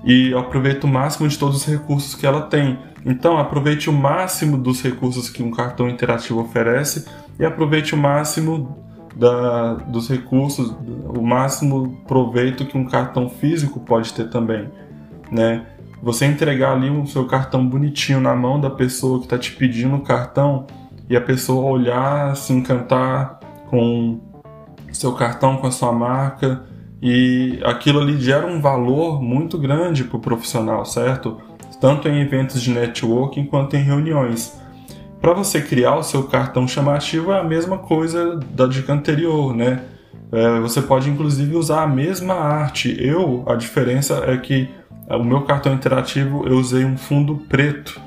[0.04, 2.78] E aproveito o máximo de todos os recursos que ela tem.
[3.06, 7.06] Então, aproveite o máximo dos recursos que um cartão interativo oferece
[7.38, 10.74] e aproveite o máximo da, dos recursos,
[11.16, 14.68] o máximo proveito que um cartão físico pode ter também,
[15.30, 15.66] né?
[16.02, 19.96] Você entregar ali o seu cartão bonitinho na mão da pessoa que está te pedindo
[19.96, 20.66] o cartão
[21.08, 24.20] e a pessoa olhar, se encantar com
[24.92, 26.62] seu cartão, com a sua marca
[27.02, 31.38] e aquilo ali gera um valor muito grande para o profissional, certo?
[31.80, 34.58] Tanto em eventos de networking quanto em reuniões.
[35.20, 39.82] Para você criar o seu cartão chamativo é a mesma coisa da dica anterior, né?
[40.32, 42.96] É, você pode inclusive usar a mesma arte.
[42.98, 44.68] Eu, a diferença é que
[45.08, 48.00] o meu cartão interativo eu usei um fundo preto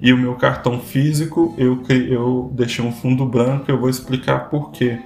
[0.00, 3.64] e o meu cartão físico eu, eu deixei um fundo branco.
[3.68, 4.98] Eu vou explicar por quê.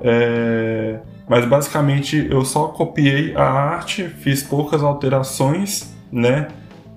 [0.00, 0.98] É,
[1.28, 6.48] mas basicamente eu só copiei a arte, fiz poucas alterações, né?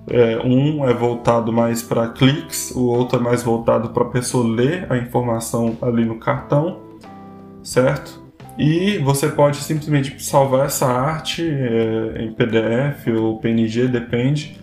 [0.08, 4.46] É, um é voltado mais para cliques, o outro é mais voltado para a pessoa
[4.46, 6.80] ler a informação ali no cartão,
[7.62, 8.24] certo?
[8.56, 14.56] E você pode simplesmente salvar essa arte é, em PDF ou PNG, depende,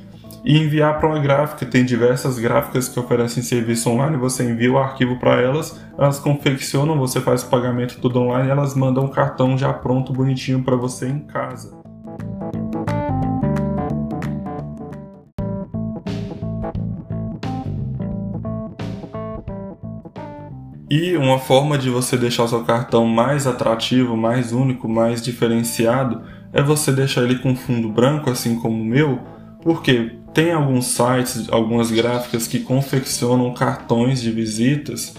[0.44, 1.66] e enviar para uma gráfica.
[1.66, 6.98] Tem diversas gráficas que oferecem serviço online, você envia o arquivo para elas, elas confeccionam,
[6.98, 11.08] você faz o pagamento tudo online elas mandam um cartão já pronto, bonitinho para você
[11.08, 11.82] em casa.
[20.90, 26.22] E uma forma de você deixar o seu cartão mais atrativo, mais único, mais diferenciado
[26.52, 29.20] é você deixar ele com fundo branco, assim como o meu,
[29.64, 35.16] porque tem alguns sites, algumas gráficas que confeccionam cartões de visitas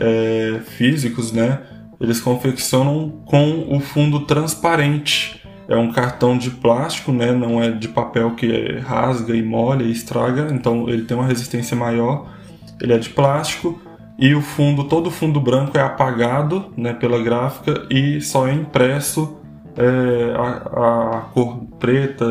[0.00, 1.60] é, físicos, né?
[2.00, 5.42] Eles confeccionam com o fundo transparente.
[5.68, 7.32] É um cartão de plástico, né?
[7.32, 11.76] Não é de papel que rasga e molha e estraga, então ele tem uma resistência
[11.76, 12.32] maior.
[12.80, 13.80] Ele é de plástico
[14.18, 18.52] e o fundo, todo o fundo branco é apagado né, pela gráfica e só é
[18.52, 19.38] impresso
[19.78, 22.26] é, a, a, cor preta,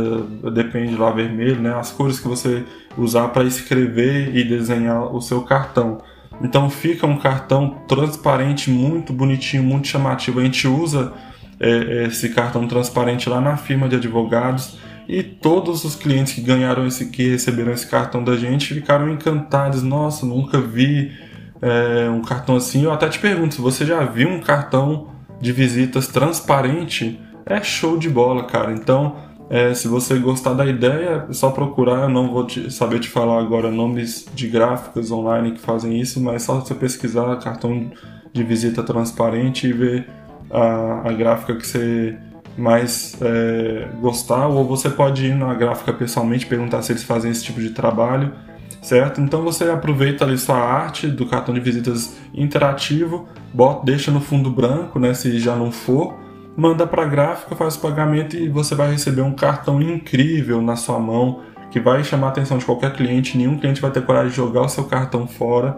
[0.54, 2.66] depende lá vermelho, né, as cores que você
[2.98, 6.00] usar para escrever e desenhar o seu cartão.
[6.42, 10.42] Então fica um cartão transparente, muito bonitinho, muito chamativo.
[10.42, 11.14] A gente usa
[11.58, 16.86] é, esse cartão transparente lá na firma de advogados e todos os clientes que ganharam
[16.86, 19.82] esse, que receberam esse cartão da gente ficaram encantados.
[19.82, 21.14] Nossa, nunca vi
[21.62, 25.08] é, um cartão assim, eu até te pergunto, você já viu um cartão
[25.40, 28.72] de visitas transparente, é show de bola, cara.
[28.74, 29.16] Então,
[29.50, 32.04] é, se você gostar da ideia, é só procurar.
[32.04, 36.22] Eu não vou te, saber te falar agora nomes de gráficas online que fazem isso,
[36.22, 37.90] mas só você pesquisar cartão
[38.34, 40.08] de visita transparente e ver
[40.52, 42.18] a, a gráfica que você
[42.58, 47.44] mais é, gostar, ou você pode ir na gráfica pessoalmente perguntar se eles fazem esse
[47.44, 48.34] tipo de trabalho
[48.82, 49.20] certo?
[49.20, 54.50] Então você aproveita ali sua arte do cartão de visitas interativo, bota, deixa no fundo
[54.50, 56.16] branco, né, se já não for,
[56.58, 60.76] manda para a gráfica, faz o pagamento e você vai receber um cartão incrível na
[60.76, 64.32] sua mão que vai chamar a atenção de qualquer cliente, nenhum cliente vai ter coragem
[64.32, 65.78] de jogar o seu cartão fora.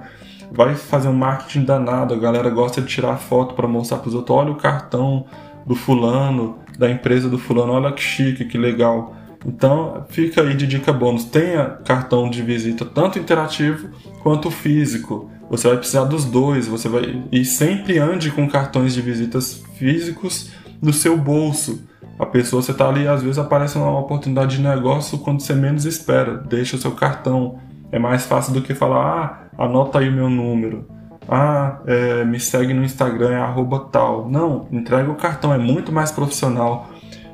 [0.51, 4.15] Vai fazer um marketing danado, a galera gosta de tirar foto para mostrar para os
[4.15, 5.25] outros, olha o cartão
[5.65, 9.15] do fulano, da empresa do fulano, olha que chique, que legal.
[9.45, 11.25] Então fica aí de dica bônus.
[11.25, 13.89] Tenha cartão de visita tanto interativo
[14.23, 15.29] quanto físico.
[15.49, 16.67] Você vai precisar dos dois.
[16.67, 21.87] Você vai e sempre ande com cartões de visitas físicos no seu bolso.
[22.17, 25.85] A pessoa você está ali às vezes aparece uma oportunidade de negócio quando você menos
[25.85, 26.35] espera.
[26.37, 27.59] Deixa o seu cartão.
[27.91, 30.87] É mais fácil do que falar, ah, anota aí o meu número.
[31.27, 34.29] Ah, é, me segue no Instagram, é arroba tal.
[34.29, 36.89] Não, entrega o cartão, é muito mais profissional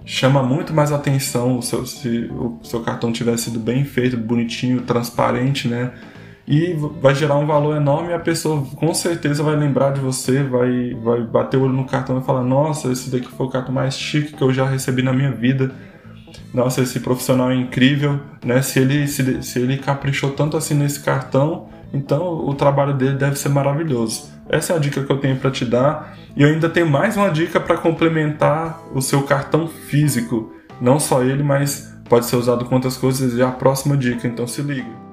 [0.06, 5.68] chama muito mais atenção seu, se o seu cartão tiver sido bem feito, bonitinho, transparente,
[5.68, 5.92] né?
[6.48, 10.44] E vai gerar um valor enorme e a pessoa com certeza vai lembrar de você,
[10.44, 13.74] vai, vai bater o olho no cartão e falar: Nossa, esse daqui foi o cartão
[13.74, 15.72] mais chique que eu já recebi na minha vida.
[16.54, 18.62] Nossa, esse profissional é incrível, né?
[18.62, 23.38] Se ele, se, se ele caprichou tanto assim nesse cartão, então o trabalho dele deve
[23.38, 24.30] ser maravilhoso.
[24.48, 26.16] Essa é a dica que eu tenho para te dar.
[26.36, 30.54] E eu ainda tenho mais uma dica para complementar o seu cartão físico.
[30.80, 34.46] Não só ele, mas pode ser usado com outras coisas e a próxima dica, então
[34.46, 35.05] se liga.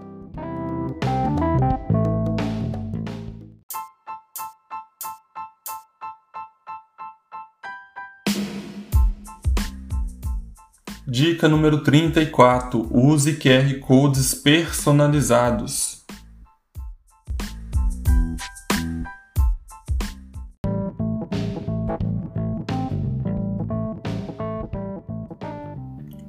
[11.12, 16.06] Dica número 34: use QR Codes personalizados.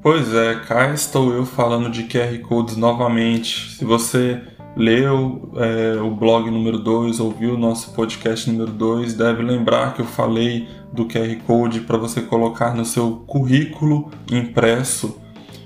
[0.02, 3.78] Pois é, cá estou eu falando de QR Codes novamente.
[3.78, 4.42] Se você
[4.76, 10.02] leu é, o blog número 2, ouviu o nosso podcast número 2, deve lembrar que
[10.02, 15.22] eu falei do QR Code para você colocar no seu currículo impresso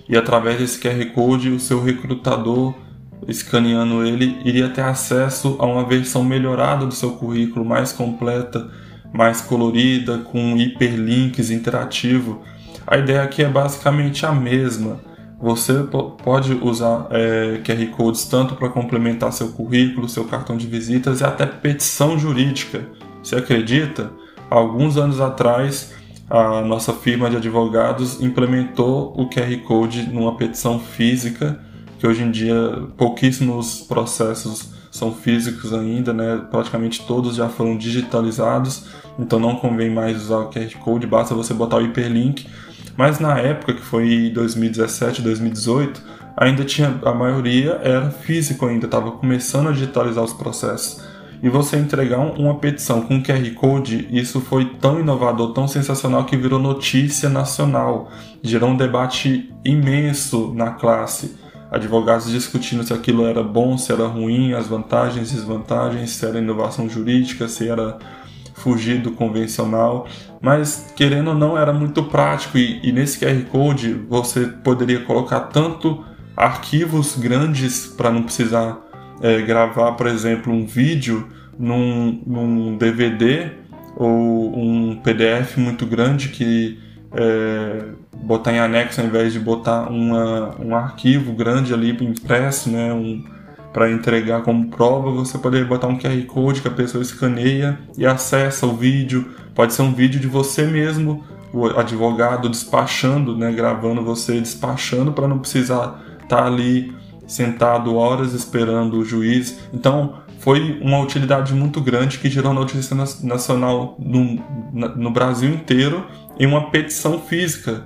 [0.09, 2.73] e através desse QR Code o seu recrutador
[3.27, 8.69] escaneando ele iria ter acesso a uma versão melhorada do seu currículo mais completa,
[9.13, 12.41] mais colorida, com hiperlinks interativo
[12.87, 15.01] a ideia aqui é basicamente a mesma.
[15.39, 15.85] Você
[16.23, 21.23] pode usar é, QR Codes tanto para complementar seu currículo, seu cartão de visitas e
[21.23, 22.87] até petição jurídica.
[23.21, 24.11] Você acredita?
[24.49, 25.93] Alguns anos atrás,
[26.27, 31.59] a nossa firma de advogados implementou o QR Code numa petição física,
[31.99, 32.55] que hoje em dia
[32.97, 36.41] pouquíssimos processos são físicos ainda, né?
[36.49, 38.87] praticamente todos já foram digitalizados,
[39.19, 42.47] então não convém mais usar o QR Code, basta você botar o hiperlink
[42.97, 46.01] mas na época, que foi 2017, 2018,
[46.35, 51.01] ainda tinha a maioria era físico ainda, estava começando a digitalizar os processos.
[51.41, 56.35] E você entregar uma petição com QR Code, isso foi tão inovador, tão sensacional que
[56.35, 58.09] virou notícia nacional.
[58.41, 61.35] Gerou um debate imenso na classe.
[61.69, 66.39] Advogados discutindo se aquilo era bom, se era ruim, as vantagens e desvantagens, se era
[66.39, 67.99] inovação jurídica, se era
[68.55, 70.07] fugir do convencional,
[70.41, 72.57] mas querendo ou não era muito prático.
[72.57, 76.03] E, e nesse QR Code você poderia colocar tanto
[76.35, 78.79] arquivos grandes para não precisar
[79.21, 81.27] é, gravar, por exemplo, um vídeo
[81.57, 83.51] num, num, DVD
[83.95, 86.77] ou um PDF muito grande que
[87.13, 87.85] é,
[88.21, 93.23] botar em anexo ao invés de botar uma, um arquivo grande ali impresso, né, um,
[93.73, 98.05] para entregar como prova, você poderia botar um QR Code que a pessoa escaneia e
[98.05, 99.29] acessa o vídeo.
[99.53, 105.27] Pode ser um vídeo de você mesmo, o advogado despachando, né, gravando você despachando para
[105.27, 106.93] não precisar estar tá ali
[107.27, 109.59] sentado horas esperando o juiz.
[109.73, 114.39] Então, foi uma utilidade muito grande que gerou notícia nacional no,
[114.95, 116.05] no Brasil inteiro
[116.39, 117.85] em uma petição física.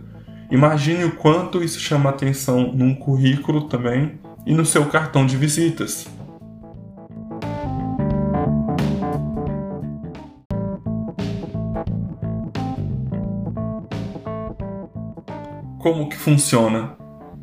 [0.51, 6.07] Imagine o quanto isso chama atenção num currículo também e no seu cartão de visitas.
[15.79, 16.95] Como que funciona?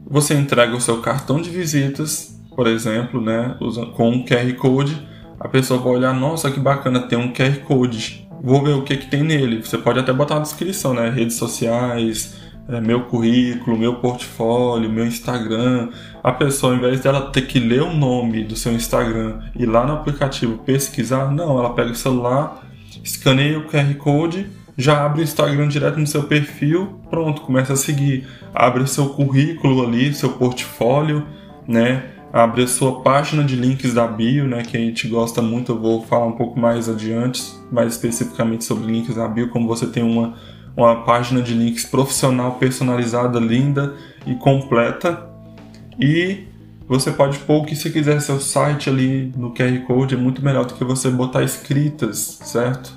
[0.06, 3.56] Você entrega o seu cartão de visitas, por exemplo, né,
[3.94, 5.06] com um QR Code.
[5.40, 8.28] A pessoa vai olhar, nossa, que bacana, tem um QR Code.
[8.42, 9.62] Vou ver o que, que tem nele.
[9.62, 11.10] Você pode até botar na descrição, né?
[11.10, 12.37] Redes sociais,
[12.68, 15.88] é, meu currículo, meu portfólio, meu Instagram.
[16.22, 19.86] A pessoa, ao invés dela ter que ler o nome do seu Instagram e lá
[19.86, 22.62] no aplicativo pesquisar, não, ela pega o celular,
[23.02, 24.46] escaneia o QR Code,
[24.76, 28.28] já abre o Instagram direto no seu perfil, pronto, começa a seguir.
[28.54, 31.26] Abre o seu currículo ali, seu portfólio,
[31.66, 32.04] né?
[32.32, 34.62] Abre a sua página de links da bio, né?
[34.62, 37.42] Que a gente gosta muito, eu vou falar um pouco mais adiante,
[37.72, 40.34] mais especificamente sobre links da bio, como você tem uma
[40.78, 45.28] uma página de links profissional, personalizada, linda e completa.
[45.98, 46.44] E
[46.86, 50.42] você pode pôr o que você quiser, seu site ali no QR Code é muito
[50.42, 52.92] melhor do que você botar escritas, certo?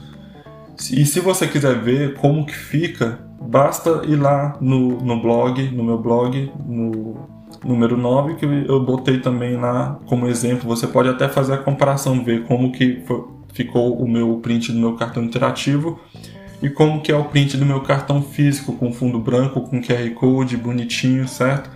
[0.91, 5.83] E se você quiser ver como que fica, basta ir lá no, no blog, no
[5.83, 7.27] meu blog, no
[7.65, 10.67] número 9, que eu botei também lá como exemplo.
[10.69, 13.23] Você pode até fazer a comparação, ver como que foi,
[13.53, 15.99] ficou o meu print do meu cartão interativo
[16.61, 20.09] e como que é o print do meu cartão físico com fundo branco, com QR
[20.11, 21.69] Code bonitinho, certo?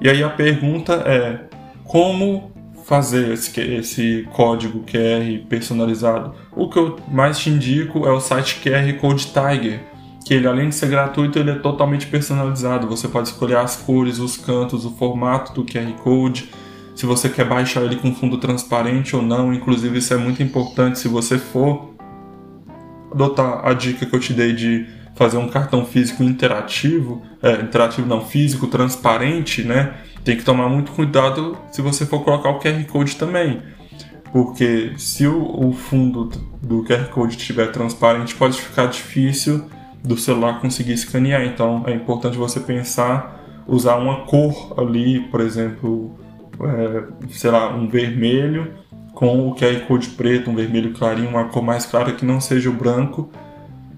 [0.00, 1.40] E aí a pergunta é
[1.84, 2.50] como
[2.86, 6.34] fazer esse, esse código QR personalizado?
[6.52, 9.80] O que eu mais te indico é o site QR Code Tiger,
[10.24, 12.86] que ele além de ser gratuito, ele é totalmente personalizado.
[12.86, 16.48] Você pode escolher as cores, os cantos, o formato do QR Code,
[16.94, 19.52] se você quer baixar ele com fundo transparente ou não.
[19.52, 21.95] Inclusive isso é muito importante se você for
[23.16, 28.06] adotar a dica que eu te dei de fazer um cartão físico interativo, é, interativo
[28.06, 29.94] não, físico, transparente, né?
[30.22, 33.62] Tem que tomar muito cuidado se você for colocar o QR Code também.
[34.30, 39.64] Porque se o, o fundo do QR Code estiver transparente, pode ficar difícil
[40.04, 41.42] do celular conseguir escanear.
[41.44, 46.18] Então é importante você pensar, usar uma cor ali, por exemplo,
[46.60, 48.74] é, sei lá, um vermelho
[49.16, 52.68] com o QR Code preto, um vermelho clarinho, uma cor mais clara que não seja
[52.68, 53.30] o branco,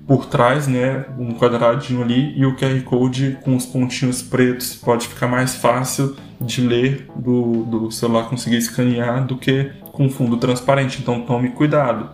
[0.07, 4.77] por trás, né, um quadradinho ali e o QR Code com os pontinhos pretos.
[4.77, 10.37] Pode ficar mais fácil de ler do, do celular conseguir escanear do que com fundo
[10.37, 11.01] transparente.
[11.03, 12.11] Então tome cuidado.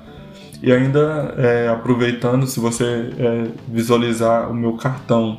[0.63, 5.39] E ainda é, aproveitando, se você é, visualizar o meu cartão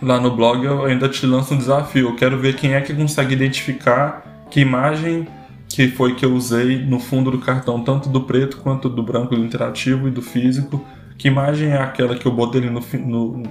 [0.00, 2.10] lá no blog, eu ainda te lanço um desafio.
[2.10, 5.26] Eu quero ver quem é que consegue identificar que imagem
[5.74, 9.34] que foi que eu usei no fundo do cartão, tanto do preto quanto do branco,
[9.34, 10.84] do interativo e do físico
[11.16, 13.42] que imagem é aquela que eu botei ali no, no,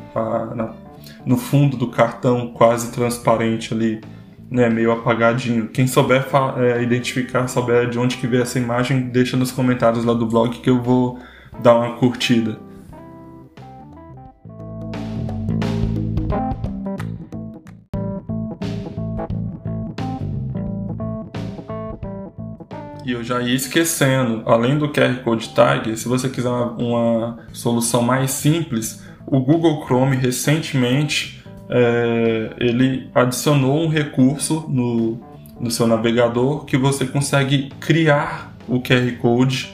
[0.56, 0.74] na,
[1.26, 4.02] no fundo do cartão, quase transparente ali,
[4.50, 5.68] né, meio apagadinho?
[5.68, 6.26] Quem souber
[6.58, 10.60] é, identificar, souber de onde que veio essa imagem, deixa nos comentários lá do blog
[10.60, 11.20] que eu vou
[11.62, 12.60] dar uma curtida.
[23.24, 28.32] Eu já ia esquecendo, além do QR Code Tag, se você quiser uma, solução mais
[28.32, 35.20] simples, o Google Chrome recentemente é, ele adicionou um recurso no,
[35.60, 39.74] no seu navegador que você consegue criar o QR Code.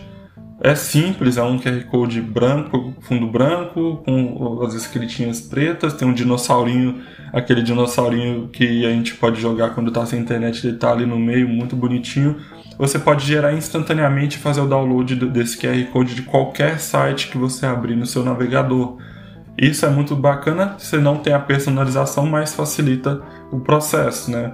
[0.62, 6.14] É simples, é um QR Code branco, fundo branco, com as escritinhas pretas, tem um
[6.14, 7.02] dinossaurinho,
[7.34, 11.18] aquele dinossaurinho que a gente pode jogar quando está sem internet, ele está ali no
[11.18, 12.36] meio, muito bonitinho
[12.80, 17.38] você pode gerar instantaneamente e fazer o download desse QR Code de qualquer site que
[17.38, 18.98] você abrir no seu navegador.
[19.58, 23.22] Isso é muito bacana, você não tem a personalização, mas facilita
[23.52, 24.54] o processo, né?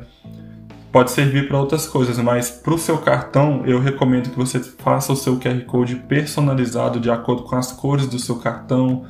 [0.92, 5.14] Pode servir para outras coisas, mas para o seu cartão eu recomendo que você faça
[5.14, 9.06] o seu QR Code personalizado de acordo com as cores do seu cartão,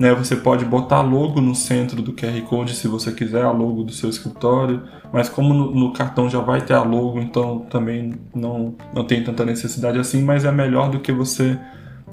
[0.00, 0.14] né?
[0.14, 3.92] Você pode botar logo no centro do QR Code se você quiser, a logo do
[3.92, 4.82] seu escritório,
[5.12, 9.22] mas como no, no, cartão já vai ter a logo, então também não, não tem
[9.22, 11.58] tanta necessidade assim, mas é melhor do que você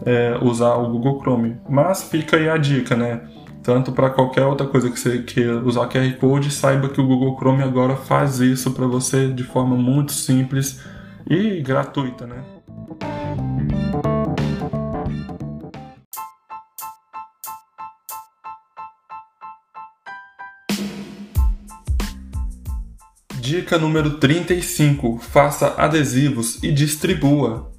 [0.05, 1.55] é, usar o Google Chrome.
[1.69, 3.21] Mas fica aí a dica, né?
[3.63, 7.37] Tanto para qualquer outra coisa que você queira usar QR Code, saiba que o Google
[7.37, 10.81] Chrome agora faz isso para você de forma muito simples
[11.25, 12.43] e gratuita, né?
[23.47, 27.71] Dica número 35: faça adesivos e distribua.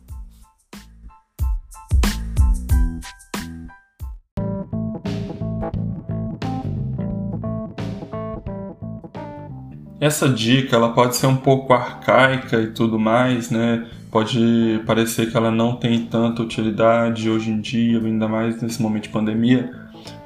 [10.00, 13.86] Essa dica ela pode ser um pouco arcaica e tudo mais, né?
[14.10, 19.02] Pode parecer que ela não tem tanta utilidade hoje em dia, ainda mais nesse momento
[19.02, 19.70] de pandemia,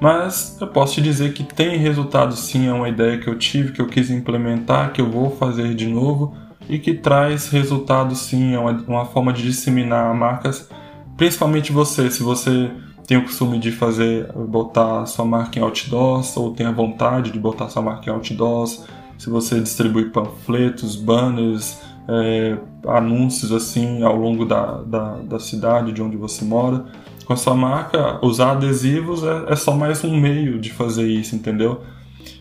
[0.00, 3.72] mas eu posso te dizer que tem resultado sim, é uma ideia que eu tive,
[3.72, 6.34] que eu quis implementar, que eu vou fazer de novo
[6.68, 10.68] e que traz resultado sim, é uma, uma forma de disseminar marcas,
[11.16, 12.70] principalmente você, se você
[13.06, 17.38] tem o costume de fazer, botar sua marca em outdoors ou tem a vontade de
[17.38, 18.84] botar sua marca em outdoors,
[19.18, 22.58] se você distribui panfletos, banners, é,
[22.88, 26.86] anúncios assim ao longo da, da, da cidade de onde você mora,
[27.32, 31.34] com a sua marca, usar adesivos é, é só mais um meio de fazer isso,
[31.34, 31.80] entendeu?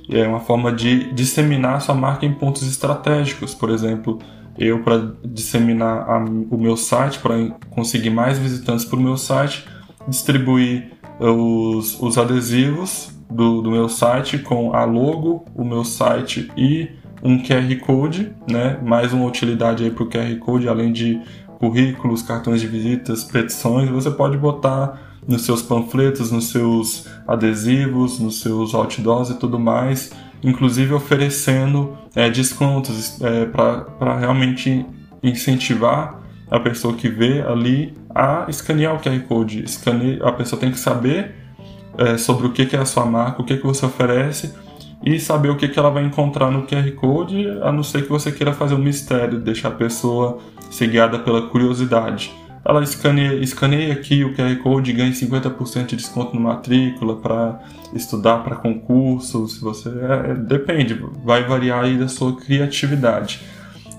[0.09, 3.55] E é uma forma de disseminar sua marca em pontos estratégicos.
[3.55, 4.19] Por exemplo,
[4.57, 9.65] eu, para disseminar a, o meu site, para conseguir mais visitantes para o meu site,
[10.07, 16.89] distribuir os, os adesivos do, do meu site com a logo, o meu site e
[17.23, 18.77] um QR Code, né?
[18.83, 21.21] Mais uma utilidade aí para o QR Code, além de
[21.61, 28.41] currículos, cartões de visitas, petições, você pode botar nos seus panfletos, nos seus adesivos, nos
[28.41, 30.11] seus outdoors e tudo mais,
[30.43, 34.83] inclusive oferecendo é, descontos é, para realmente
[35.21, 39.63] incentivar a pessoa que vê ali a escanear o QR Code.
[39.63, 40.19] Escane...
[40.23, 41.35] A pessoa tem que saber
[41.95, 44.51] é, sobre o que, que é a sua marca, o que, que você oferece
[45.03, 48.09] e saber o que, que ela vai encontrar no QR Code, a não ser que
[48.09, 50.39] você queira fazer um mistério, deixar a pessoa
[50.69, 52.31] ser guiada pela curiosidade.
[52.63, 57.59] Ela escaneia, escaneia aqui o QR Code e ganha 50% de desconto na matrícula para
[57.93, 60.93] estudar para concurso, se você é, é, depende,
[61.25, 63.41] vai variar aí da sua criatividade.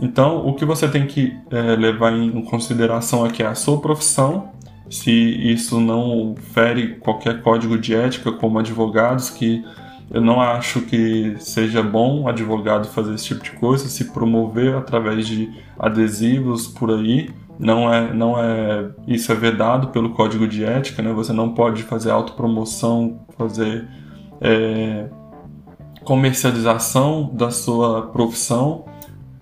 [0.01, 4.53] Então, o que você tem que é, levar em consideração aqui é a sua profissão,
[4.89, 9.65] se isso não fere qualquer código de ética, como advogados que
[10.13, 15.27] eu não acho que seja bom advogado fazer esse tipo de coisa, se promover através
[15.27, 17.31] de adesivos por aí.
[17.59, 21.11] Não é, não é, isso é vedado pelo código de ética, né?
[21.15, 23.89] Você não pode fazer autopromoção, fazer
[24.39, 25.09] é,
[26.05, 28.85] comercialização da sua profissão.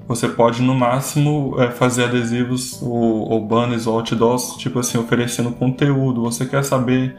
[0.06, 5.50] Você pode no máximo é, fazer adesivos ou, ou banners ou outdoors, tipo assim, oferecendo
[5.50, 6.22] conteúdo.
[6.22, 7.16] Você quer saber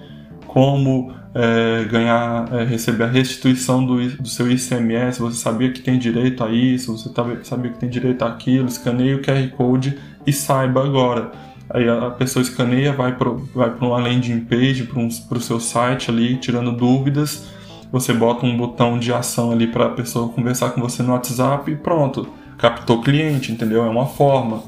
[0.52, 5.98] como é, ganhar, é, receber a restituição do, do, seu ICMS, você sabia que tem
[5.98, 7.10] direito a isso, você
[7.44, 9.98] sabia que tem direito àquilo, escaneie o QR Code
[10.28, 11.32] e saiba agora.
[11.70, 16.36] Aí a pessoa escaneia, vai para vai uma landing page, para o seu site ali,
[16.36, 17.48] tirando dúvidas.
[17.90, 21.72] Você bota um botão de ação ali para a pessoa conversar com você no WhatsApp
[21.72, 22.28] e pronto.
[22.58, 23.86] Captou cliente, entendeu?
[23.86, 24.64] É uma forma.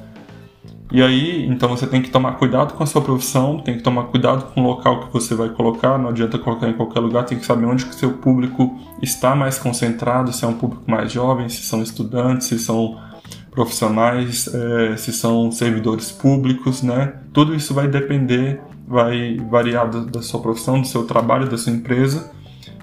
[0.93, 4.03] E aí, então você tem que tomar cuidado com a sua profissão, tem que tomar
[4.03, 7.39] cuidado com o local que você vai colocar, não adianta colocar em qualquer lugar, tem
[7.39, 11.49] que saber onde que seu público está mais concentrado, se é um público mais jovem,
[11.49, 13.01] se são estudantes, se são
[13.49, 17.15] profissionais, é, se são servidores públicos, né?
[17.33, 22.31] Tudo isso vai depender, vai variar da, sua profissão, do seu trabalho, da sua empresa.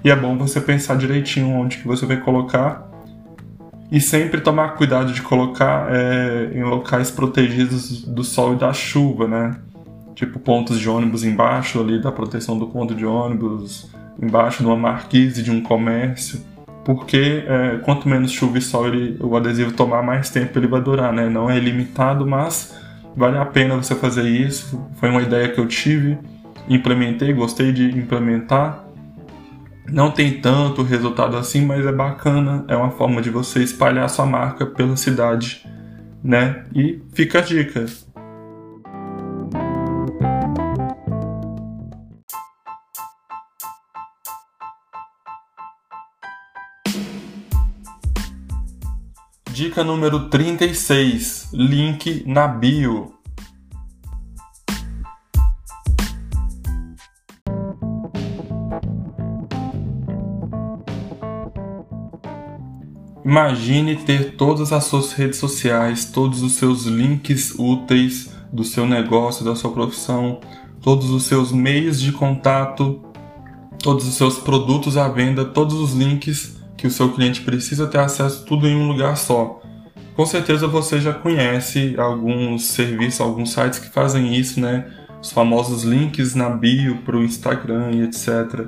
[0.03, 2.90] E é bom você pensar direitinho onde que você vai colocar
[3.91, 9.27] e sempre tomar cuidado de colocar é, em locais protegidos do sol e da chuva,
[9.27, 9.57] né?
[10.15, 14.77] Tipo pontos de ônibus embaixo ali da proteção do ponto de ônibus, embaixo de uma
[14.77, 16.39] marquise de um comércio,
[16.85, 20.81] porque é, quanto menos chuva e sol ele, o adesivo tomar, mais tempo ele vai
[20.81, 21.27] durar, né?
[21.27, 22.73] Não é ilimitado, mas
[23.13, 24.81] vale a pena você fazer isso.
[25.01, 26.17] Foi uma ideia que eu tive,
[26.69, 28.85] implementei, gostei de implementar
[29.91, 34.25] não tem tanto resultado assim, mas é bacana, é uma forma de você espalhar sua
[34.25, 35.67] marca pela cidade,
[36.23, 36.65] né?
[36.73, 37.85] E fica a dica.
[49.51, 53.13] Dica número 36: link na bio.
[63.23, 69.45] Imagine ter todas as suas redes sociais, todos os seus links úteis do seu negócio,
[69.45, 70.39] da sua profissão,
[70.81, 72.99] todos os seus meios de contato,
[73.77, 77.99] todos os seus produtos à venda, todos os links que o seu cliente precisa ter
[77.99, 79.61] acesso, tudo em um lugar só.
[80.15, 84.85] Com certeza você já conhece alguns serviços, alguns sites que fazem isso, né?
[85.21, 88.67] Os famosos links na bio para o Instagram e etc.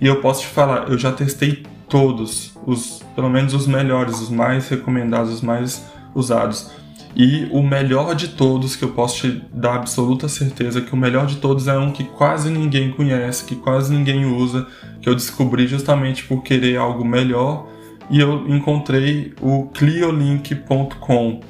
[0.00, 4.28] E eu posso te falar, eu já testei todos, os pelo menos os melhores, os
[4.28, 6.70] mais recomendados, os mais usados.
[7.16, 11.26] E o melhor de todos, que eu posso te dar absoluta certeza que o melhor
[11.26, 14.66] de todos é um que quase ninguém conhece, que quase ninguém usa,
[15.00, 17.66] que eu descobri justamente por querer algo melhor
[18.10, 21.40] e eu encontrei o cliolink.com.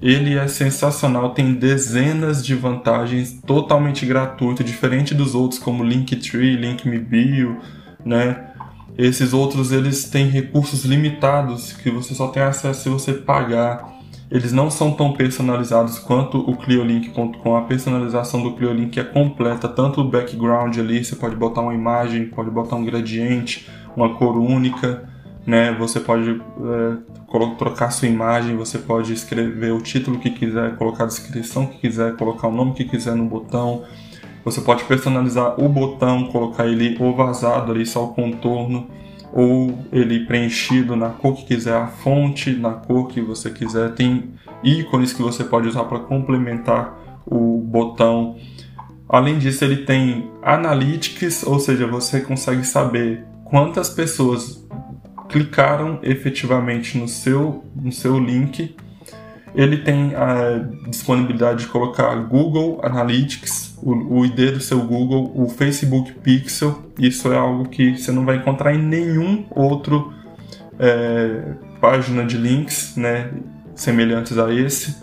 [0.00, 7.58] Ele é sensacional, tem dezenas de vantagens, totalmente gratuito, diferente dos outros como Linktree, Linkmebio,
[8.04, 8.51] né?
[8.96, 13.90] Esses outros eles têm recursos limitados que você só tem acesso se você pagar.
[14.30, 17.56] Eles não são tão personalizados quanto o Cliolink.com.
[17.56, 22.26] A personalização do Cliolink é completa, tanto o background ali, você pode botar uma imagem,
[22.26, 25.08] pode botar um gradiente, uma cor única,
[25.46, 25.72] né?
[25.78, 31.08] Você pode é, trocar sua imagem, você pode escrever o título que quiser, colocar a
[31.08, 33.84] descrição que quiser, colocar o nome que quiser no botão
[34.44, 38.88] você pode personalizar o botão, colocar ele ou vazado ali, só o contorno,
[39.32, 43.94] ou ele preenchido na cor que quiser, a fonte na cor que você quiser.
[43.94, 44.30] Tem
[44.62, 48.36] ícones que você pode usar para complementar o botão.
[49.08, 54.66] Além disso, ele tem analytics, ou seja, você consegue saber quantas pessoas
[55.28, 58.76] clicaram efetivamente no seu, no seu link.
[59.54, 65.48] Ele tem a disponibilidade de colocar Google Analytics, o, o ID do seu Google, o
[65.48, 66.82] Facebook Pixel.
[66.98, 70.12] Isso é algo que você não vai encontrar em nenhum outro
[70.78, 73.30] é, página de links, né,
[73.74, 75.02] semelhantes a esse.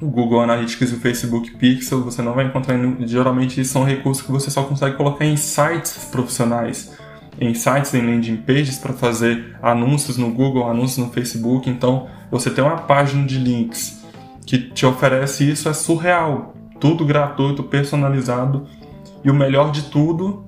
[0.00, 2.76] O Google Analytics e o Facebook Pixel você não vai encontrar.
[3.00, 6.96] Geralmente são recursos que você só consegue colocar em sites profissionais,
[7.40, 11.68] em sites, em landing pages para fazer anúncios no Google, anúncios no Facebook.
[11.68, 14.02] Então você tem uma página de links
[14.46, 16.52] que te oferece isso é surreal
[16.82, 18.66] tudo gratuito, personalizado.
[19.22, 20.44] E o melhor de tudo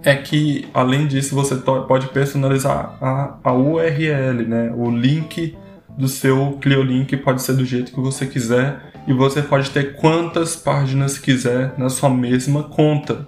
[0.00, 4.72] é que, além disso, você pode personalizar a, a URL, né?
[4.76, 5.58] O link
[5.98, 10.54] do seu ClioLink pode ser do jeito que você quiser e você pode ter quantas
[10.54, 13.26] páginas quiser na sua mesma conta.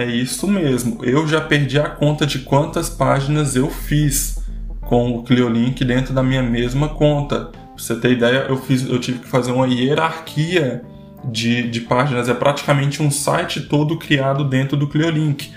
[0.00, 1.04] É isso mesmo.
[1.04, 4.42] Eu já perdi a conta de quantas páginas eu fiz
[4.80, 7.44] com o Cliolink dentro da minha mesma conta.
[7.44, 10.82] Pra você ter ideia, eu, fiz, eu tive que fazer uma hierarquia
[11.22, 12.30] de, de páginas.
[12.30, 15.50] É praticamente um site todo criado dentro do Cliolink.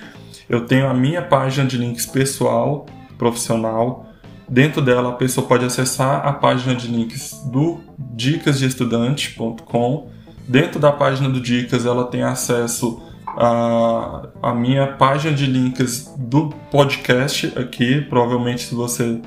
[0.49, 2.85] Eu tenho a minha página de links pessoal,
[3.17, 4.09] profissional.
[4.49, 10.11] Dentro dela, a pessoa pode acessar a página de links do dicasdeestudante.com.
[10.45, 16.49] Dentro da página do Dicas, ela tem acesso à, à minha página de links do
[16.71, 18.01] podcast aqui.
[18.01, 19.21] Provavelmente, se você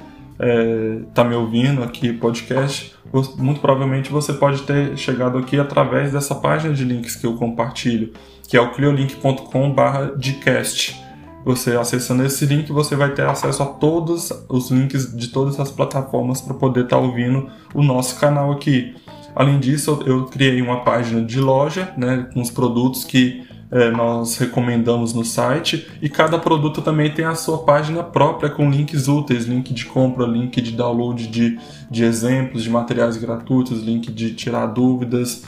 [1.08, 2.94] está é, me ouvindo aqui, podcast,
[3.38, 8.12] muito provavelmente você pode ter chegado aqui através dessa página de links que eu compartilho,
[8.46, 11.04] que é o cliolink.com/dcast.
[11.44, 15.70] Você acessando esse link, você vai ter acesso a todos os links de todas as
[15.70, 18.96] plataformas para poder estar tá ouvindo o nosso canal aqui.
[19.34, 24.38] Além disso, eu criei uma página de loja, né, com os produtos que é, nós
[24.38, 29.44] recomendamos no site e cada produto também tem a sua página própria com links úteis,
[29.44, 31.58] link de compra, link de download de,
[31.90, 35.44] de exemplos, de materiais gratuitos, link de tirar dúvidas,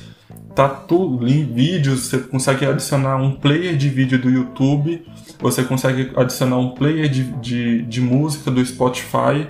[0.55, 5.07] tá tudo, vídeos, você consegue adicionar um player de vídeo do YouTube,
[5.39, 9.47] você consegue adicionar um player de, de, de música do Spotify,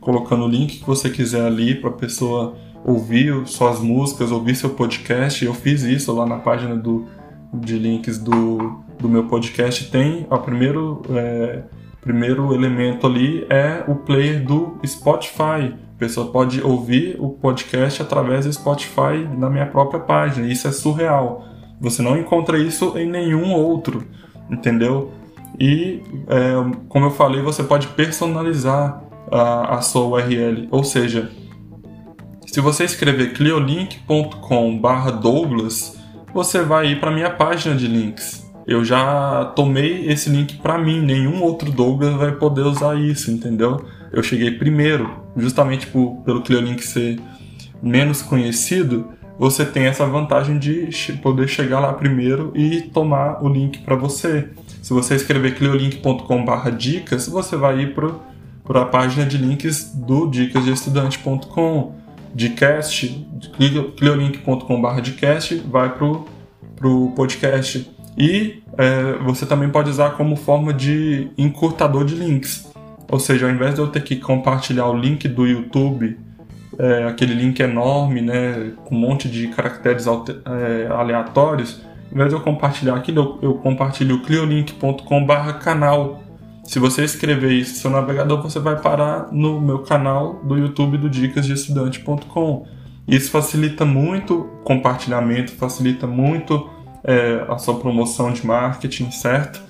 [0.00, 2.54] colocando o link que você quiser ali para a pessoa
[2.84, 5.44] ouvir suas músicas, ouvir seu podcast.
[5.44, 7.06] Eu fiz isso lá na página do,
[7.60, 9.90] de links do, do meu podcast.
[9.90, 11.62] Tem o primeiro, é,
[12.00, 15.74] primeiro elemento ali é o player do Spotify.
[15.94, 20.46] A pessoa pode ouvir o podcast através do Spotify na minha própria página.
[20.46, 21.46] Isso é surreal.
[21.80, 24.04] Você não encontra isso em nenhum outro,
[24.50, 25.12] entendeu?
[25.58, 26.52] E, é,
[26.88, 30.68] como eu falei, você pode personalizar a, a sua URL.
[30.70, 31.30] Ou seja,
[32.46, 36.03] se você escrever cliolink.com/douglas,
[36.34, 38.44] você vai ir para minha página de links.
[38.66, 43.84] Eu já tomei esse link para mim, nenhum outro Douglas vai poder usar isso, entendeu?
[44.14, 47.18] eu cheguei primeiro, justamente por, pelo ClearLink ser
[47.82, 50.88] menos conhecido, você tem essa vantagem de
[51.20, 54.48] poder chegar lá primeiro e tomar o link para você.
[54.80, 62.03] Se você escrever cleolink.com/dicas, você vai ir para a página de links do dicasdeestudante.com.
[62.34, 63.26] Dcast,
[63.96, 67.90] cleolink.com/dcast vai para o podcast.
[68.16, 72.72] E é, você também pode usar como forma de encurtador de links.
[73.10, 76.18] Ou seja, ao invés de eu ter que compartilhar o link do YouTube,
[76.78, 82.36] é, aquele link enorme, né, com um monte de caracteres é, aleatórios, ao invés de
[82.36, 86.23] eu compartilhar aquilo, eu, eu compartilho o cliolink.com/canal.
[86.64, 90.98] Se você escrever isso no seu navegador, você vai parar no meu canal do YouTube
[90.98, 92.66] do dicasdeestudante.com.
[93.06, 96.68] Isso facilita muito o compartilhamento, facilita muito
[97.04, 99.62] é, a sua promoção de marketing, certo?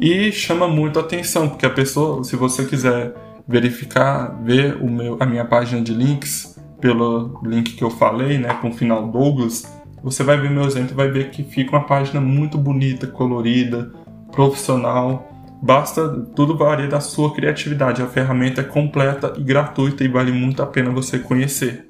[0.00, 3.14] e chama muito atenção, porque a pessoa, se você quiser
[3.48, 8.52] verificar, ver o meu, a minha página de links pelo link que eu falei, né,
[8.60, 9.64] com o final Douglas,
[10.02, 13.92] você vai ver meu exemplo e vai ver que fica uma página muito bonita, colorida,
[14.30, 15.26] profissional.
[15.62, 18.02] Basta, tudo varia da sua criatividade.
[18.02, 21.86] A ferramenta é completa e gratuita e vale muito a pena você conhecer.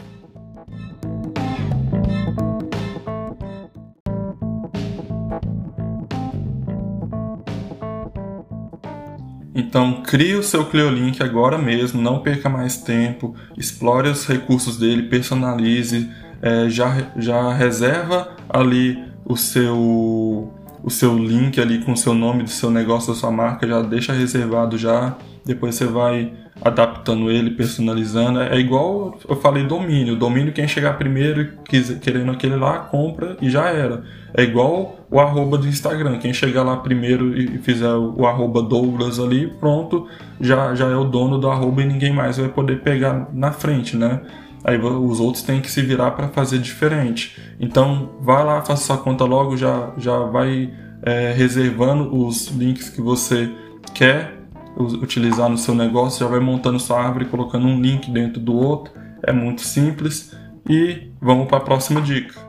[9.76, 15.04] Então, crie o seu Cliolink agora mesmo, não perca mais tempo, explore os recursos dele,
[15.04, 16.10] personalize,
[16.40, 20.52] é, já, já reserva ali o seu,
[20.86, 23.82] o seu link ali com o seu nome do seu negócio, da sua marca, já
[23.82, 26.32] deixa reservado já, depois você vai
[26.62, 28.40] adaptando ele, personalizando.
[28.40, 30.14] É igual eu falei domínio.
[30.14, 31.58] Domínio, quem chegar primeiro
[32.00, 34.04] querendo aquele lá, compra e já era.
[34.32, 36.18] É igual o arroba do Instagram.
[36.18, 40.06] Quem chegar lá primeiro e fizer o arroba Douglas ali, pronto,
[40.40, 43.96] já, já é o dono do arroba e ninguém mais vai poder pegar na frente,
[43.96, 44.20] né?
[44.66, 47.40] Aí os outros têm que se virar para fazer diferente.
[47.60, 53.00] Então, vai lá, faça sua conta logo, já, já vai é, reservando os links que
[53.00, 53.48] você
[53.94, 54.34] quer
[54.76, 58.92] utilizar no seu negócio, já vai montando sua árvore, colocando um link dentro do outro.
[59.22, 60.36] É muito simples.
[60.68, 62.45] E vamos para a próxima dica.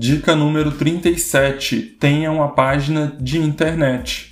[0.00, 4.30] Dica número 37: tenha uma página de internet.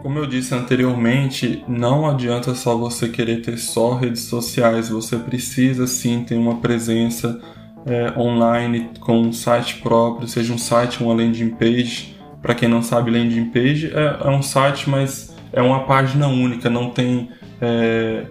[0.00, 5.88] Como eu disse anteriormente, não adianta só você querer ter só redes sociais, você precisa
[5.88, 7.40] sim ter uma presença
[7.84, 12.16] é, online com um site próprio, seja um site ou uma landing page.
[12.40, 16.68] Para quem não sabe, landing page é, é um site, mas é uma página única,
[16.68, 17.30] não tem
[17.60, 18.26] é,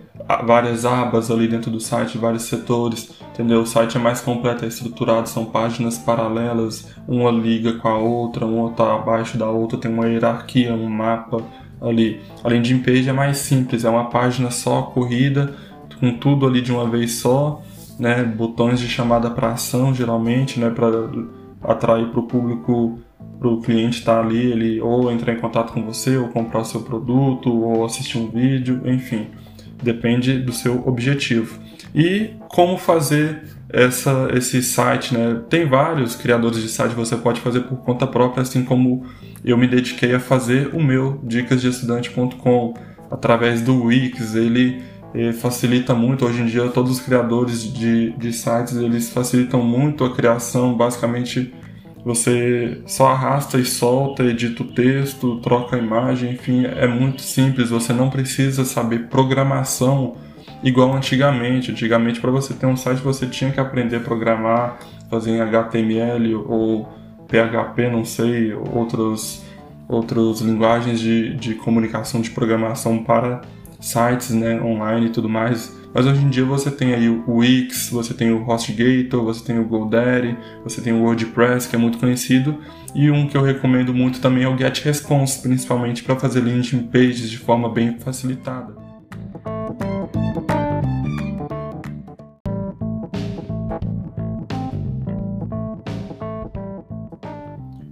[0.46, 3.62] várias abas ali dentro do site, vários setores, entendeu?
[3.62, 8.46] O site é mais completo, é estruturado, são páginas paralelas, uma liga com a outra,
[8.46, 11.44] uma está abaixo da outra, tem uma hierarquia, um mapa
[11.82, 12.20] ali.
[12.44, 15.54] A landing page é mais simples, é uma página só corrida,
[16.00, 17.62] com tudo ali de uma vez só,
[18.00, 18.24] né?
[18.24, 20.70] Botões de chamada para ação, geralmente, né?
[20.70, 21.10] Para
[21.64, 23.00] atrair para o público,
[23.40, 26.62] para o cliente estar tá ali, ele ou entrar em contato com você, ou comprar
[26.62, 29.28] o seu produto, ou assistir um vídeo, enfim,
[29.82, 31.60] depende do seu objetivo.
[31.94, 35.42] E como fazer essa, esse site, né?
[35.50, 39.06] Tem vários criadores de site que você pode fazer por conta própria, assim como
[39.44, 42.74] eu me dediquei a fazer o meu dicasdeestudante.com
[43.12, 44.36] através do Wix.
[44.36, 44.82] Ele
[45.40, 46.26] facilita muito.
[46.26, 50.76] Hoje em dia, todos os criadores de, de sites eles facilitam muito a criação.
[50.76, 51.54] Basicamente,
[52.04, 57.70] você só arrasta e solta, edita o texto, troca a imagem, enfim, é muito simples.
[57.70, 60.16] Você não precisa saber programação
[60.64, 61.72] igual antigamente.
[61.72, 64.80] Antigamente, para você ter um site, você tinha que aprender a programar,
[65.10, 66.88] fazer em HTML ou
[67.28, 69.46] PHP, não sei, outros
[69.88, 73.42] outras linguagens de, de comunicação de programação para
[73.80, 75.77] sites né, online e tudo mais.
[75.98, 79.58] Mas hoje em dia você tem aí o Wix, você tem o HostGator, você tem
[79.58, 82.56] o GoDaddy, você tem o WordPress, que é muito conhecido,
[82.94, 87.32] e um que eu recomendo muito também é o GetResponse, principalmente para fazer landing pages
[87.32, 88.76] de forma bem facilitada.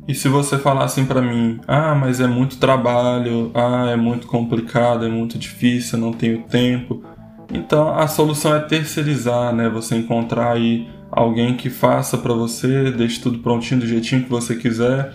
[0.08, 4.28] E se você falar assim para mim, ah, mas é muito trabalho, ah, é muito
[4.28, 7.15] complicado, é muito difícil, eu não tenho tempo.
[7.56, 9.70] Então a solução é terceirizar, né?
[9.70, 14.56] Você encontrar aí alguém que faça para você, deixe tudo prontinho do jeitinho que você
[14.56, 15.14] quiser.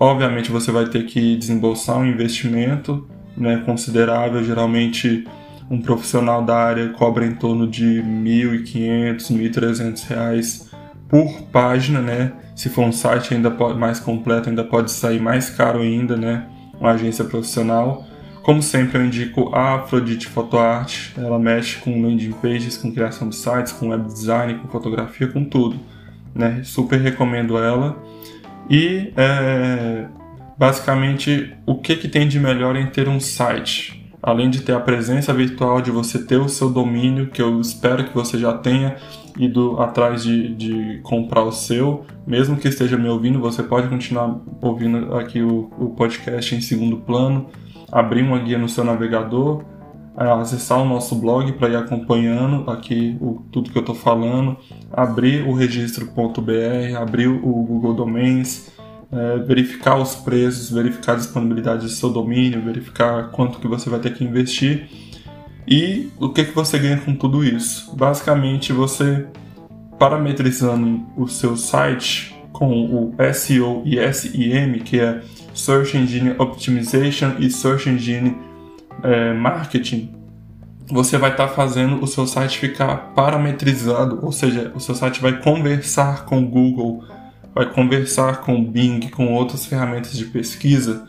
[0.00, 3.06] Obviamente você vai ter que desembolsar um investimento,
[3.36, 5.26] né, considerável, geralmente
[5.70, 10.68] um profissional da área cobra em torno de R$ 1.500, R$ 1.300
[11.08, 12.32] por página, né?
[12.56, 16.46] Se for um site ainda mais completo, ainda pode sair mais caro ainda, né?
[16.80, 18.07] Uma agência profissional.
[18.48, 21.10] Como sempre, eu indico a Afrodite PhotoArt.
[21.18, 25.44] Ela mexe com landing pages, com criação de sites, com web design, com fotografia, com
[25.44, 25.78] tudo.
[26.34, 26.62] Né?
[26.64, 28.02] Super recomendo ela.
[28.70, 30.06] E é,
[30.56, 34.02] basicamente, o que, que tem de melhor em ter um site?
[34.22, 38.04] Além de ter a presença virtual, de você ter o seu domínio, que eu espero
[38.04, 38.96] que você já tenha,
[39.38, 44.40] ido atrás de, de comprar o seu, mesmo que esteja me ouvindo, você pode continuar
[44.62, 47.50] ouvindo aqui o, o podcast em segundo plano,
[47.90, 49.64] abrir uma guia no seu navegador,
[50.16, 54.56] acessar o nosso blog para ir acompanhando aqui o, tudo que eu estou falando,
[54.92, 58.72] abrir o registro.br, abrir o Google Domains,
[59.12, 64.00] é, verificar os preços, verificar a disponibilidade do seu domínio, verificar quanto que você vai
[64.00, 64.88] ter que investir
[65.70, 67.94] e o que, que você ganha com tudo isso?
[67.94, 69.26] Basicamente, você
[69.98, 75.20] parametrizando o seu site com o SEO e SEM, que é
[75.58, 78.36] Search Engine Optimization e Search Engine
[79.02, 80.14] é, Marketing,
[80.90, 85.20] você vai estar tá fazendo o seu site ficar parametrizado, ou seja, o seu site
[85.20, 87.04] vai conversar com o Google,
[87.54, 91.06] vai conversar com o Bing, com outras ferramentas de pesquisa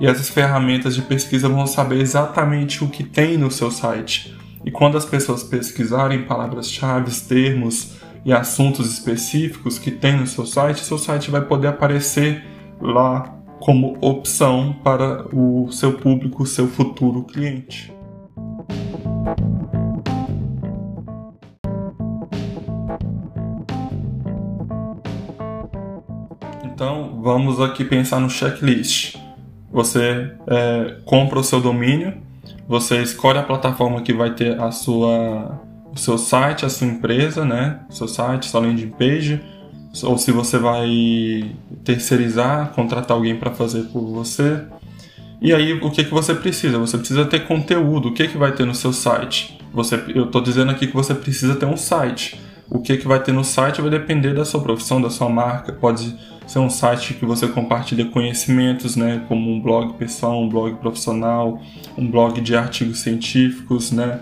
[0.00, 4.36] e essas ferramentas de pesquisa vão saber exatamente o que tem no seu site.
[4.64, 7.94] E quando as pessoas pesquisarem palavras-chave, termos
[8.24, 12.44] e assuntos específicos que tem no seu site, seu site vai poder aparecer
[12.80, 17.94] lá como opção para o seu público, o seu futuro cliente.
[26.64, 29.16] Então, vamos aqui pensar no checklist.
[29.70, 32.14] Você é, compra o seu domínio,
[32.66, 35.60] você escolhe a plataforma que vai ter a sua,
[35.94, 37.78] o seu site, a sua empresa, né?
[37.90, 39.40] Seu site, sua landing page,
[40.02, 44.62] ou se você vai terceirizar, contratar alguém para fazer por você.
[45.40, 46.78] E aí, o que, que você precisa?
[46.78, 48.08] Você precisa ter conteúdo.
[48.08, 49.58] O que, que vai ter no seu site?
[49.74, 52.40] Você, eu estou dizendo aqui que você precisa ter um site.
[52.70, 55.72] O que, que vai ter no site vai depender da sua profissão, da sua marca.
[55.72, 56.16] Pode
[56.46, 61.60] ser um site que você compartilha conhecimentos, né, como um blog pessoal, um blog profissional,
[61.98, 64.20] um blog de artigos científicos, né?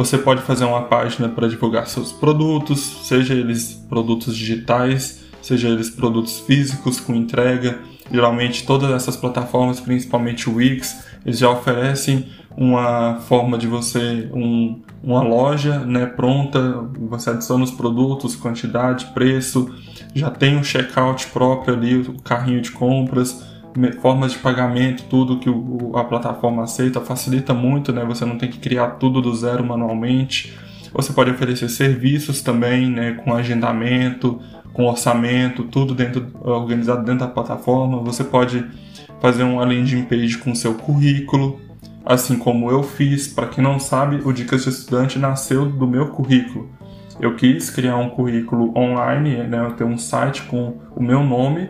[0.00, 5.90] Você pode fazer uma página para divulgar seus produtos, seja eles produtos digitais, seja eles
[5.90, 7.80] produtos físicos com entrega.
[8.10, 14.80] Geralmente todas essas plataformas, principalmente o Wix, eles já oferecem uma forma de você um,
[15.02, 19.70] uma loja né, pronta, você adiciona os produtos, quantidade, preço,
[20.14, 23.49] já tem um checkout próprio ali, o carrinho de compras,
[24.00, 28.04] formas de pagamento, tudo que o, a plataforma aceita, facilita muito, né?
[28.04, 30.56] Você não tem que criar tudo do zero manualmente.
[30.92, 34.40] Você pode oferecer serviços também, né, com agendamento,
[34.72, 37.98] com orçamento, tudo dentro organizado dentro da plataforma.
[38.02, 38.64] Você pode
[39.20, 41.60] fazer uma landing page com seu currículo,
[42.04, 43.28] assim como eu fiz.
[43.28, 46.68] Para quem não sabe, o Dicas de Estudante nasceu do meu currículo.
[47.20, 51.68] Eu quis criar um currículo online, né, eu tenho um site com o meu nome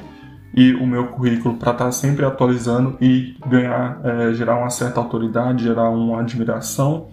[0.55, 5.01] e o meu currículo para estar tá sempre atualizando e ganhar, é, gerar uma certa
[5.01, 7.09] autoridade, gerar uma admiração.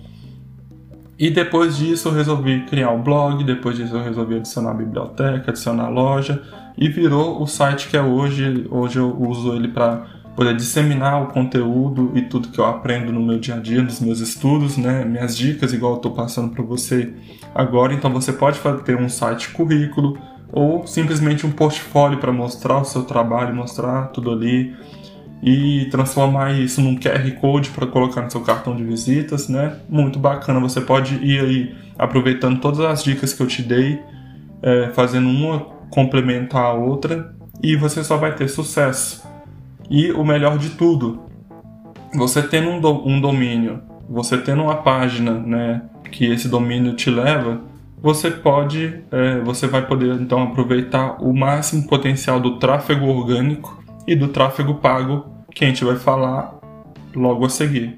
[1.19, 5.51] E depois disso eu resolvi criar um blog, depois disso eu resolvi adicionar a biblioteca,
[5.51, 6.43] adicionar a loja
[6.77, 8.67] e virou o site que é hoje.
[8.69, 13.19] Hoje eu uso ele para poder disseminar o conteúdo e tudo que eu aprendo no
[13.19, 16.63] meu dia a dia, nos meus estudos, né, minhas dicas, igual eu estou passando para
[16.63, 17.11] você
[17.55, 17.91] agora.
[17.91, 20.19] Então você pode ter um site currículo,
[20.51, 24.75] ou simplesmente um portfólio para mostrar o seu trabalho, mostrar tudo ali
[25.41, 29.77] e transformar isso num QR Code para colocar no seu cartão de visitas, né?
[29.87, 30.59] Muito bacana.
[30.59, 34.01] Você pode ir aí aproveitando todas as dicas que eu te dei,
[34.61, 39.25] é, fazendo uma complementar a outra e você só vai ter sucesso.
[39.89, 41.23] E o melhor de tudo,
[42.13, 45.81] você tendo um, do, um domínio, você tendo uma página, né,
[46.11, 47.61] que esse domínio te leva,
[47.99, 54.15] você pode, é, você vai poder então aproveitar o máximo potencial do tráfego orgânico e
[54.15, 56.59] do tráfego pago que a gente vai falar
[57.15, 57.97] logo a seguir.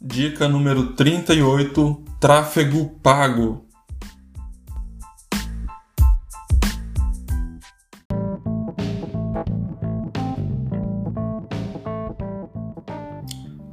[0.00, 3.69] Dica número 38: tráfego pago.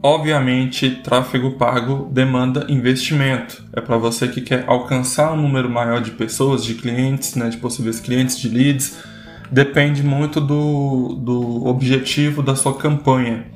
[0.08, 3.62] Obviamente, tráfego pago demanda investimento.
[3.74, 7.58] É para você que quer alcançar um número maior de pessoas, de clientes, né, de
[7.58, 9.00] possíveis clientes, de leads.
[9.52, 13.48] Depende muito do, do objetivo da sua campanha.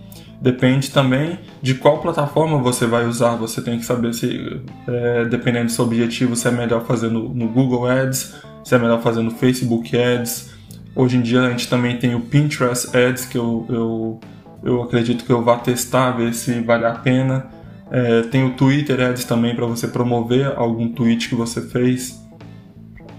[0.42, 3.38] Depende também de qual plataforma você vai usar.
[3.38, 7.34] Você tem que saber se, é, dependendo do seu objetivo, se é melhor fazer no,
[7.34, 8.36] no Google Ads,
[8.66, 10.52] se é melhor fazer no Facebook Ads.
[10.94, 14.20] Hoje em dia a gente também tem o Pinterest Ads, que eu, eu
[14.64, 17.48] eu acredito que eu vá testar, ver se vale a pena.
[17.90, 22.22] É, tem o Twitter Ads também para você promover algum tweet que você fez.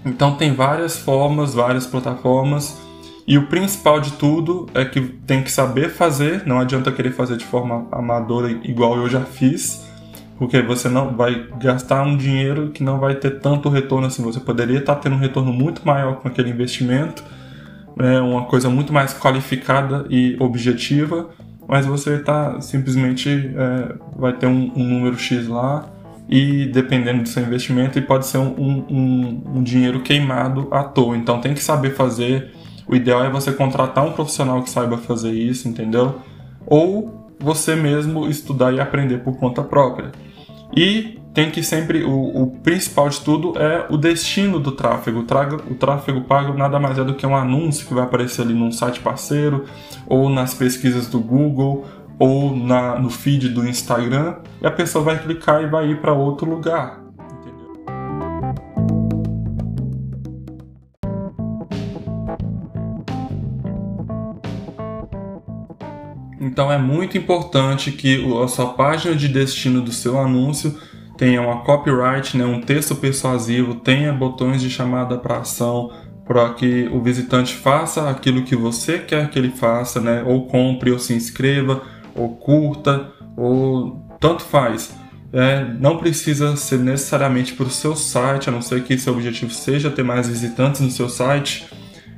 [0.05, 2.81] Então tem várias formas, várias plataformas.
[3.25, 7.37] E o principal de tudo é que tem que saber fazer, não adianta querer fazer
[7.37, 9.87] de forma amadora igual eu já fiz,
[10.37, 14.21] porque você não vai gastar um dinheiro que não vai ter tanto retorno assim.
[14.23, 17.23] Você poderia estar tendo um retorno muito maior com aquele investimento,
[17.99, 21.29] é uma coisa muito mais qualificada e objetiva,
[21.67, 25.85] mas você tá simplesmente é, vai ter um, um, número X lá
[26.27, 28.53] e dependendo do seu investimento e pode ser um,
[28.89, 31.15] um, um, dinheiro queimado à toa.
[31.15, 32.51] Então tem que saber fazer.
[32.87, 36.19] O ideal é você contratar um profissional que saiba fazer isso, entendeu?
[36.65, 40.11] Ou você mesmo estudar e aprender por conta própria.
[40.75, 42.03] E tem que sempre.
[42.03, 45.21] O, o, principal de tudo é o destino do tráfego.
[45.21, 48.43] O, trago, o tráfego pago nada mais é do que um anúncio que vai aparecer
[48.43, 49.65] ali num site parceiro,
[50.07, 51.85] ou nas pesquisas do Google,
[52.19, 56.13] ou na, no feed do Instagram, e a pessoa vai clicar e vai ir para
[56.13, 57.01] outro lugar.
[66.39, 70.77] Então é muito importante que a sua página de destino do seu anúncio
[71.23, 75.89] tenha uma copyright, né, um texto persuasivo, tenha botões de chamada para ação,
[76.25, 80.91] para que o visitante faça aquilo que você quer que ele faça, né, ou compre,
[80.91, 81.81] ou se inscreva,
[82.13, 84.93] ou curta, ou tanto faz.
[85.31, 89.53] É, não precisa ser necessariamente para o seu site, a não ser que seu objetivo
[89.53, 91.69] seja ter mais visitantes no seu site,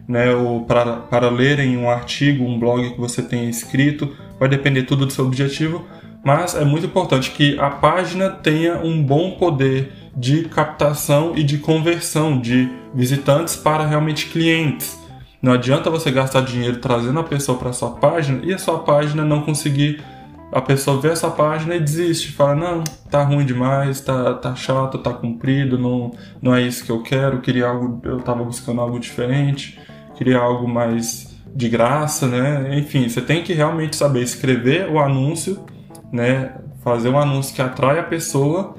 [0.07, 4.81] né, ou para, para lerem um artigo, um blog que você tenha escrito, vai depender
[4.81, 5.85] tudo do seu objetivo,
[6.25, 11.59] mas é muito importante que a página tenha um bom poder de captação e de
[11.59, 14.99] conversão de visitantes para realmente clientes.
[15.39, 19.23] Não adianta você gastar dinheiro trazendo a pessoa para sua página e a sua página
[19.23, 20.03] não conseguir
[20.51, 24.97] a pessoa ver essa página e desiste, fala não, tá ruim demais, tá, tá chato,
[24.97, 26.11] tá comprido, não,
[26.41, 29.77] não é isso que eu quero, queria algo, eu tava buscando algo diferente,
[30.15, 32.79] queria algo mais de graça, né?
[32.79, 35.63] Enfim, você tem que realmente saber escrever o anúncio
[36.11, 36.53] né,
[36.83, 38.75] fazer um anúncio que atrai a pessoa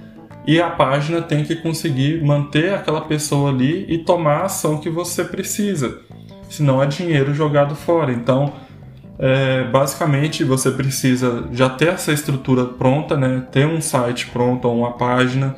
[0.46, 4.88] e a página tem que conseguir manter aquela pessoa ali e tomar a ação que
[4.88, 5.98] você precisa.
[6.48, 8.12] Senão é dinheiro jogado fora.
[8.12, 8.52] Então,
[9.18, 13.44] é, basicamente você precisa já ter essa estrutura pronta, né?
[13.50, 15.56] Ter um site pronto, uma página,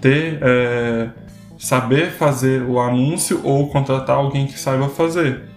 [0.00, 1.10] ter é,
[1.58, 5.49] saber fazer o anúncio ou contratar alguém que saiba fazer.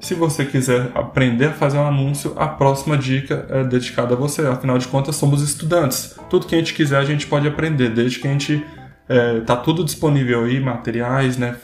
[0.00, 4.46] Se você quiser aprender a fazer um anúncio, a próxima dica é dedicada a você.
[4.46, 6.16] Afinal de contas, somos estudantes.
[6.30, 8.64] Tudo que a gente quiser a gente pode aprender, desde que a gente
[9.08, 11.56] é, tá tudo disponível aí, materiais, né,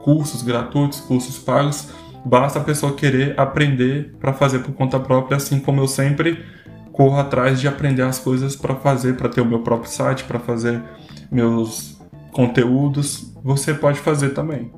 [0.00, 1.88] cursos gratuitos, cursos pagos.
[2.24, 6.44] Basta a pessoa querer aprender para fazer por conta própria, assim como eu sempre
[6.92, 10.40] corro atrás de aprender as coisas para fazer, para ter o meu próprio site, para
[10.40, 10.82] fazer
[11.30, 12.00] meus
[12.32, 13.32] conteúdos.
[13.44, 14.72] Você pode fazer também.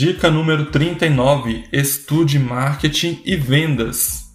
[0.00, 4.30] Dica número 39: estude marketing e vendas.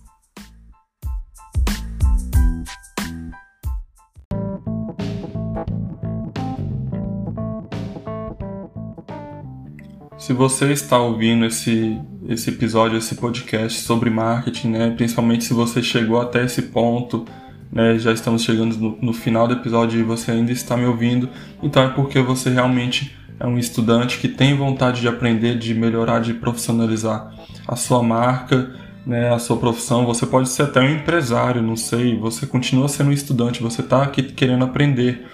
[10.20, 12.00] Se você está ouvindo esse,
[12.30, 17.26] esse episódio, esse podcast sobre marketing, né, principalmente se você chegou até esse ponto,
[17.72, 21.28] né, já estamos chegando no, no final do episódio e você ainda está me ouvindo,
[21.64, 26.20] então é porque você realmente é um estudante que tem vontade de aprender, de melhorar,
[26.20, 27.34] de profissionalizar
[27.68, 28.74] a sua marca,
[29.06, 30.06] né, a sua profissão.
[30.06, 32.18] Você pode ser até um empresário, não sei.
[32.18, 35.28] Você continua sendo um estudante, você está aqui querendo aprender.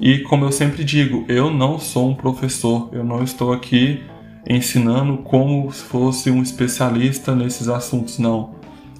[0.00, 4.02] E como eu sempre digo, eu não sou um professor, eu não estou aqui
[4.48, 8.56] ensinando como se fosse um especialista nesses assuntos, não.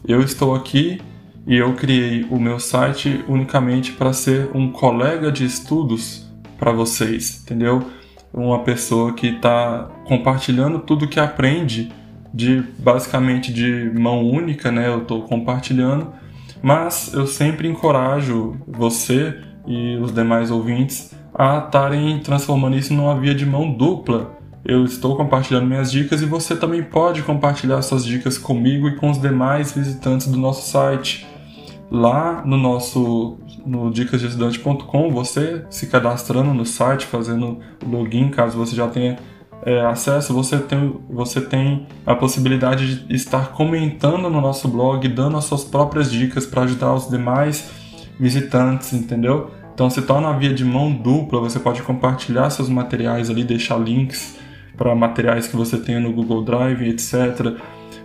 [0.06, 1.00] Eu estou aqui
[1.46, 6.26] e eu criei o meu site unicamente para ser um colega de estudos
[6.58, 7.84] para vocês, entendeu?
[8.34, 11.92] Uma pessoa que está compartilhando tudo que aprende
[12.32, 14.88] de basicamente de mão única, né?
[14.88, 16.12] Eu estou compartilhando,
[16.60, 23.34] mas eu sempre encorajo você e os demais ouvintes a estarem transformando isso numa via
[23.34, 24.36] de mão dupla.
[24.64, 29.10] Eu estou compartilhando minhas dicas e você também pode compartilhar suas dicas comigo e com
[29.10, 31.26] os demais visitantes do nosso site.
[31.90, 38.88] Lá no nosso no dicasdeestudante.com, você se cadastrando no site, fazendo login, caso você já
[38.88, 39.18] tenha
[39.64, 45.36] é, acesso, você tem, você tem a possibilidade de estar comentando no nosso blog, dando
[45.36, 47.70] as suas próprias dicas para ajudar os demais
[48.18, 49.50] visitantes, entendeu?
[49.72, 53.78] Então se torna uma via de mão dupla, você pode compartilhar seus materiais ali, deixar
[53.78, 54.38] links
[54.76, 57.56] para materiais que você tenha no Google Drive, etc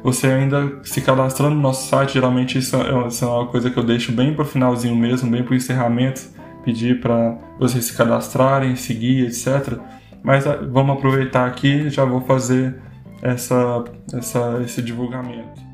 [0.04, 3.84] você ainda se cadastrando no nosso site, geralmente isso é, é uma coisa que eu
[3.84, 6.22] deixo bem para o finalzinho mesmo, bem para o encerramento,
[6.64, 9.78] pedir para vocês se cadastrarem, seguir, etc.
[10.24, 12.76] Mas ah, vamos aproveitar aqui, já vou fazer
[13.22, 13.84] essa,
[14.14, 15.68] essa, esse divulgamento.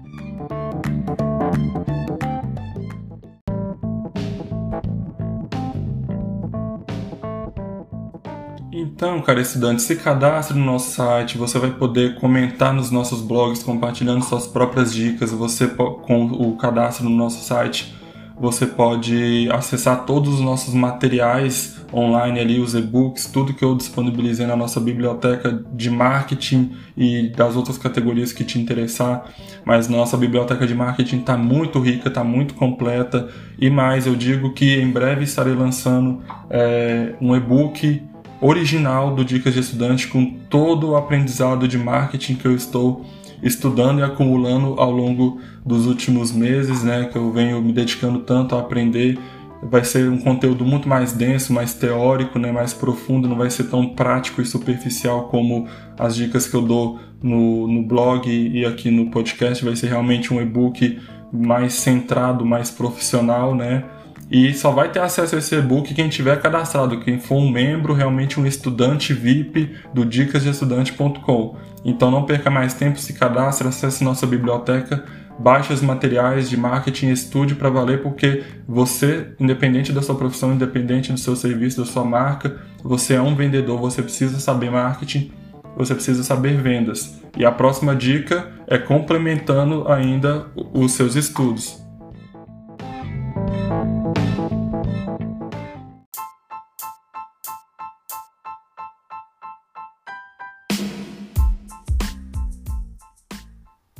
[8.96, 13.62] Então, cara estudante, se cadastre no nosso site, você vai poder comentar nos nossos blogs,
[13.62, 15.32] compartilhando suas próprias dicas.
[15.32, 17.94] Você com o cadastro no nosso site,
[18.40, 24.48] você pode acessar todos os nossos materiais online ali, os e-books, tudo que eu disponibilizei
[24.48, 29.30] na nossa biblioteca de marketing e das outras categorias que te interessar.
[29.66, 33.28] Mas nossa biblioteca de marketing está muito rica, está muito completa.
[33.60, 39.54] E mais, eu digo que em breve estarei lançando é, um e-book original do Dicas
[39.54, 43.06] de Estudante com todo o aprendizado de marketing que eu estou
[43.42, 48.56] estudando e acumulando ao longo dos últimos meses, né, que eu venho me dedicando tanto
[48.56, 49.18] a aprender.
[49.64, 53.66] Vai ser um conteúdo muito mais denso, mais teórico, né, mais profundo, não vai ser
[53.66, 55.68] tão prático e superficial como
[55.98, 59.64] as dicas que eu dou no, no blog e aqui no podcast.
[59.64, 61.00] Vai ser realmente um e-book
[61.32, 63.84] mais centrado, mais profissional, né?
[64.30, 67.94] E só vai ter acesso a esse e-book quem tiver cadastrado, quem for um membro,
[67.94, 71.56] realmente um estudante VIP do dicasdeestudante.com.
[71.84, 75.06] Então não perca mais tempo, se cadastre, acesse nossa biblioteca,
[75.38, 81.12] baixe os materiais de marketing, estude para valer, porque você, independente da sua profissão, independente
[81.12, 85.32] do seu serviço, da sua marca, você é um vendedor, você precisa saber marketing,
[85.78, 87.22] você precisa saber vendas.
[87.38, 91.85] E a próxima dica é complementando ainda os seus estudos.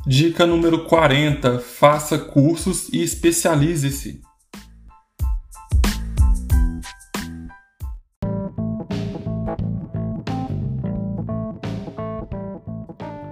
[0.08, 4.20] Dica número 40: faça cursos e especialize-se.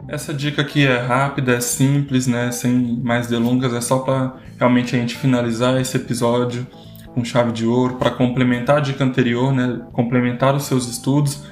[0.09, 2.51] Essa dica aqui é rápida, é simples, né?
[2.51, 6.67] Sem mais delongas, é só para realmente a gente finalizar esse episódio
[7.15, 9.81] com chave de ouro para complementar a dica anterior, né?
[9.93, 11.45] Complementar os seus estudos.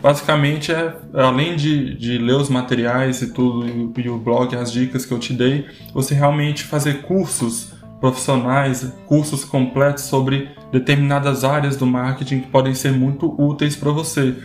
[0.00, 4.70] Basicamente é, além de, de ler os materiais e tudo, e, e o blog, as
[4.70, 11.76] dicas que eu te dei, você realmente fazer cursos profissionais, cursos completos sobre determinadas áreas
[11.76, 14.36] do marketing que podem ser muito úteis para você.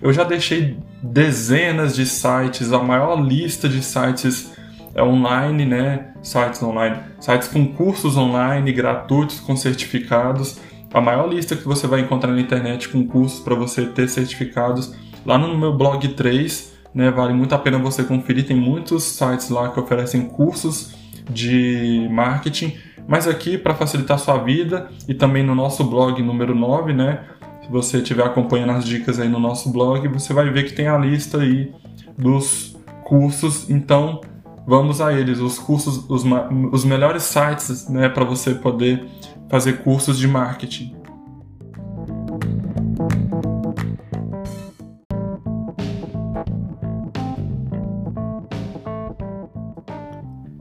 [0.00, 4.52] Eu já deixei dezenas de sites, a maior lista de sites
[4.94, 6.12] é online, né?
[6.22, 10.58] Sites online, sites com cursos online gratuitos com certificados.
[10.92, 14.94] A maior lista que você vai encontrar na internet com cursos para você ter certificados
[15.24, 17.10] lá no meu blog 3, né?
[17.10, 18.46] Vale muito a pena você conferir.
[18.46, 20.94] Tem muitos sites lá que oferecem cursos
[21.30, 22.76] de marketing,
[23.08, 27.24] mas aqui para facilitar a sua vida e também no nosso blog número 9, né?
[27.62, 30.88] Se você estiver acompanhando as dicas aí no nosso blog, você vai ver que tem
[30.88, 31.72] a lista aí
[32.18, 33.70] dos cursos.
[33.70, 34.20] Então,
[34.66, 36.24] vamos a eles, os cursos, os,
[36.72, 39.04] os melhores sites né, para você poder
[39.52, 40.96] fazer cursos de marketing.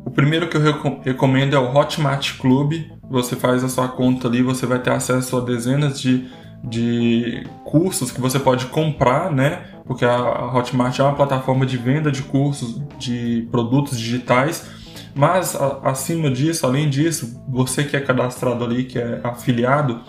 [0.05, 0.61] O primeiro que eu
[1.01, 2.73] recomendo é o Hotmart Club.
[3.09, 6.29] Você faz a sua conta ali, você vai ter acesso a dezenas de,
[6.61, 9.71] de cursos que você pode comprar, né?
[9.85, 14.80] porque a Hotmart é uma plataforma de venda de cursos de produtos digitais.
[15.13, 20.01] Mas acima disso, além disso, você que é cadastrado ali, que é afiliado,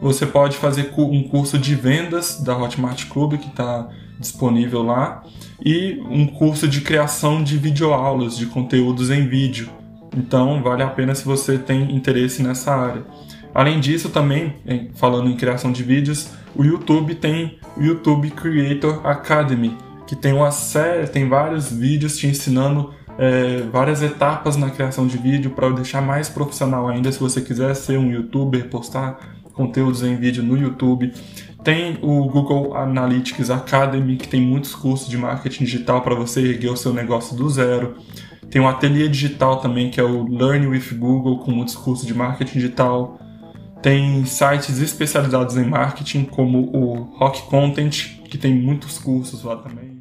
[0.00, 3.88] você pode fazer um curso de vendas da Hotmart Club que está
[4.18, 5.22] disponível lá
[5.64, 9.68] e um curso de criação de videoaulas, de conteúdos em vídeo.
[10.16, 13.04] Então vale a pena se você tem interesse nessa área.
[13.54, 14.54] Além disso, também,
[14.94, 19.76] falando em criação de vídeos, o YouTube tem o YouTube Creator Academy,
[20.06, 25.18] que tem uma série, tem vários vídeos te ensinando é, várias etapas na criação de
[25.18, 27.12] vídeo para deixar mais profissional ainda.
[27.12, 29.18] Se você quiser ser um YouTuber, postar
[29.52, 31.12] conteúdos em vídeo no YouTube.
[31.62, 36.70] Tem o Google Analytics Academy, que tem muitos cursos de marketing digital para você erguer
[36.70, 37.96] o seu negócio do zero.
[38.50, 42.14] Tem o Ateliê Digital também, que é o Learn with Google, com muitos cursos de
[42.14, 43.20] marketing digital.
[43.82, 50.00] Tem sites especializados em marketing, como o Rock Content, que tem muitos cursos lá também.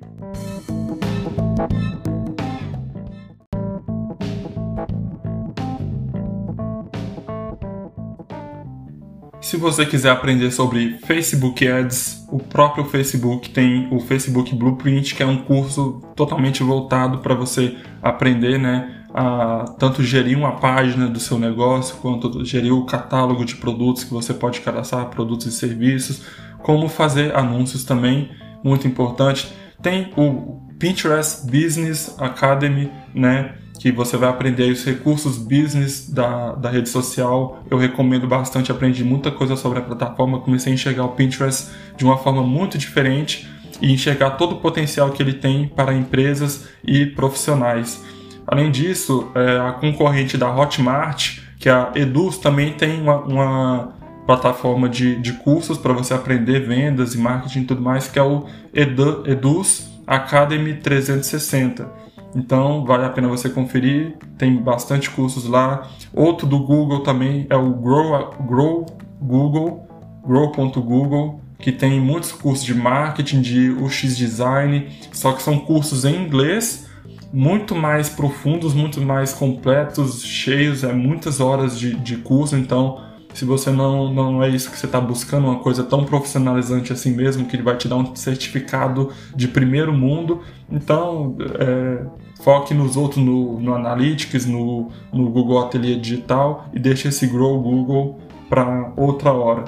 [9.50, 15.24] Se você quiser aprender sobre Facebook Ads, o próprio Facebook tem o Facebook Blueprint, que
[15.24, 21.20] é um curso totalmente voltado para você aprender, né, a tanto gerir uma página do
[21.20, 26.22] seu negócio, quanto gerir o catálogo de produtos que você pode cadastrar, produtos e serviços,
[26.60, 28.30] como fazer anúncios também,
[28.64, 29.52] muito importante.
[29.82, 33.56] Tem o Pinterest Business Academy, né?
[33.80, 37.64] Que você vai aprender os recursos business da, da rede social.
[37.72, 40.42] Eu recomendo bastante, aprendi muita coisa sobre a plataforma.
[40.42, 43.50] Comecei a enxergar o Pinterest de uma forma muito diferente
[43.82, 48.04] e enxergar todo o potencial que ele tem para empresas e profissionais.
[48.46, 53.94] Além disso, é, a concorrente da Hotmart, que é a Eduz, também tem uma, uma
[54.26, 58.24] plataforma de, de cursos para você aprender vendas e marketing e tudo mais, que é
[58.24, 62.09] o Edu, Eduz Academy 360.
[62.36, 65.90] Então vale a pena você conferir, tem bastante cursos lá.
[66.14, 68.86] Outro do Google também é o Grow, Grow
[69.22, 69.86] Google,
[70.26, 76.16] grow.google, que tem muitos cursos de marketing, de UX design, só que são cursos em
[76.16, 76.88] inglês
[77.32, 83.46] muito mais profundos, muito mais completos, cheios, é muitas horas de, de curso, então se
[83.46, 87.46] você não, não é isso que você está buscando, uma coisa tão profissionalizante assim mesmo,
[87.46, 90.42] que ele vai te dar um certificado de primeiro mundo,
[90.72, 92.04] então é,
[92.44, 97.60] foque nos outros, no, no Analytics, no, no Google Ateliê Digital e deixe esse Grow
[97.62, 99.66] Google para outra hora.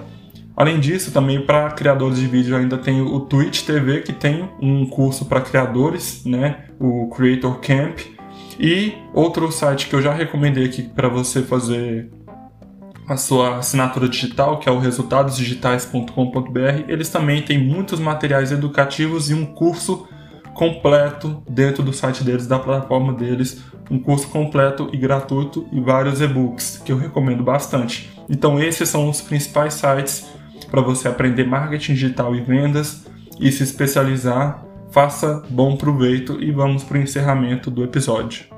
[0.55, 4.85] Além disso, também para criadores de vídeo ainda tem o Twitch TV, que tem um
[4.85, 6.65] curso para criadores, né?
[6.79, 7.99] O Creator Camp.
[8.59, 12.11] E outro site que eu já recomendei aqui para você fazer
[13.07, 16.83] a sua assinatura digital, que é o resultadosdigitais.com.br.
[16.87, 20.07] Eles também têm muitos materiais educativos e um curso
[20.53, 26.21] completo dentro do site deles, da plataforma deles, um curso completo e gratuito e vários
[26.21, 28.09] e-books que eu recomendo bastante.
[28.29, 30.29] Então esses são os principais sites
[30.69, 33.05] para você aprender marketing digital e vendas
[33.39, 34.63] e se especializar.
[34.91, 38.50] Faça bom proveito e vamos para o encerramento do episódio.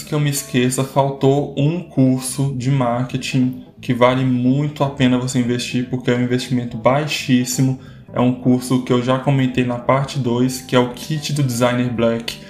[0.00, 5.18] Antes que eu me esqueça, faltou um curso de marketing que vale muito a pena
[5.18, 7.78] você investir porque é um investimento baixíssimo
[8.12, 11.44] é um curso que eu já comentei na parte 2, que é o Kit do
[11.44, 12.40] Designer Black.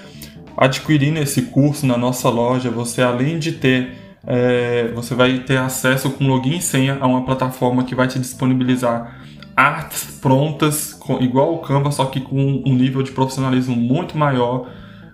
[0.56, 6.10] Adquirindo esse curso na nossa loja, você além de ter é, você vai ter acesso
[6.10, 9.20] com login e senha a uma plataforma que vai te disponibilizar
[9.54, 14.66] artes prontas, igual o Canva, só que com um nível de profissionalismo muito maior.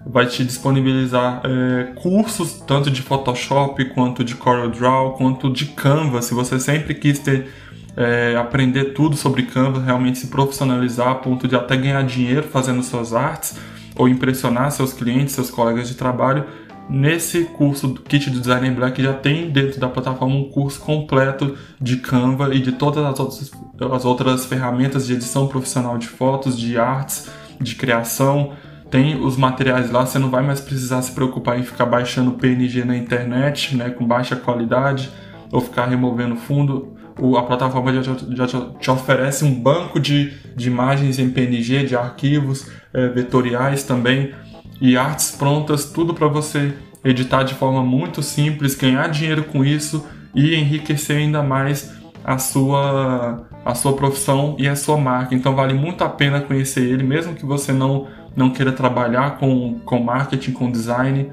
[0.08, 6.22] Vai te disponibilizar é, cursos tanto de Photoshop quanto de CorelDRAW, quanto de Canva.
[6.22, 7.52] Se você sempre quis ter
[7.96, 12.82] é, aprender tudo sobre Canva, realmente se profissionalizar a ponto de até ganhar dinheiro fazendo
[12.82, 13.58] suas artes
[13.96, 16.44] ou impressionar seus clientes, seus colegas de trabalho,
[16.88, 21.56] Nesse curso do Kit de Design Black já tem dentro da plataforma um curso completo
[21.80, 23.50] de Canva e de todas as outras,
[23.92, 27.28] as outras ferramentas de edição profissional de fotos, de artes,
[27.60, 28.52] de criação.
[28.90, 32.84] Tem os materiais lá, você não vai mais precisar se preocupar em ficar baixando PNG
[32.84, 35.10] na internet, né, com baixa qualidade,
[35.50, 36.94] ou ficar removendo fundo.
[37.18, 41.84] O, a plataforma já, já, já, te oferece um banco de, de imagens em PNG,
[41.84, 44.32] de arquivos é, vetoriais também
[44.80, 50.06] e artes prontas, tudo para você editar de forma muito simples, ganhar dinheiro com isso
[50.34, 51.94] e enriquecer ainda mais
[52.24, 55.34] a sua a sua profissão e a sua marca.
[55.34, 58.06] Então vale muito a pena conhecer ele, mesmo que você não
[58.36, 61.32] não queira trabalhar com, com marketing, com design,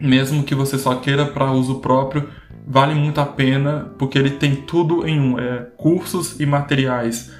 [0.00, 2.28] mesmo que você só queira para uso próprio,
[2.66, 7.30] vale muito a pena porque ele tem tudo em um, é, cursos e materiais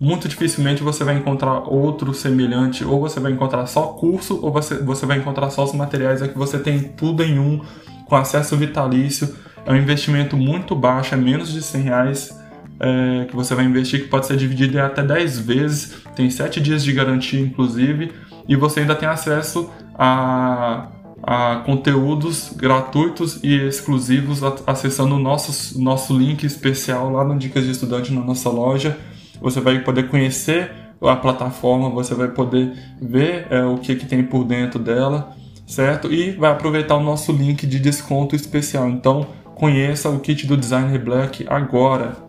[0.00, 4.76] muito dificilmente você vai encontrar outro semelhante, ou você vai encontrar só curso, ou você,
[4.76, 7.60] você vai encontrar só os materiais, é que você tem tudo em um,
[8.06, 9.34] com acesso vitalício.
[9.64, 12.45] É um investimento muito baixo, é menos de 100 reais
[12.80, 16.60] é, que você vai investir, que pode ser dividido em até 10 vezes, tem 7
[16.60, 18.12] dias de garantia, inclusive,
[18.48, 20.88] e você ainda tem acesso a,
[21.22, 27.70] a conteúdos gratuitos e exclusivos acessando o nosso, nosso link especial lá no Dicas de
[27.70, 28.96] Estudante na nossa loja
[29.40, 30.70] você vai poder conhecer
[31.00, 35.36] a plataforma, você vai poder ver é, o que, que tem por dentro dela,
[35.66, 36.12] certo?
[36.12, 38.88] E vai aproveitar o nosso link de desconto especial.
[38.88, 42.25] Então, conheça o kit do Designer Black agora.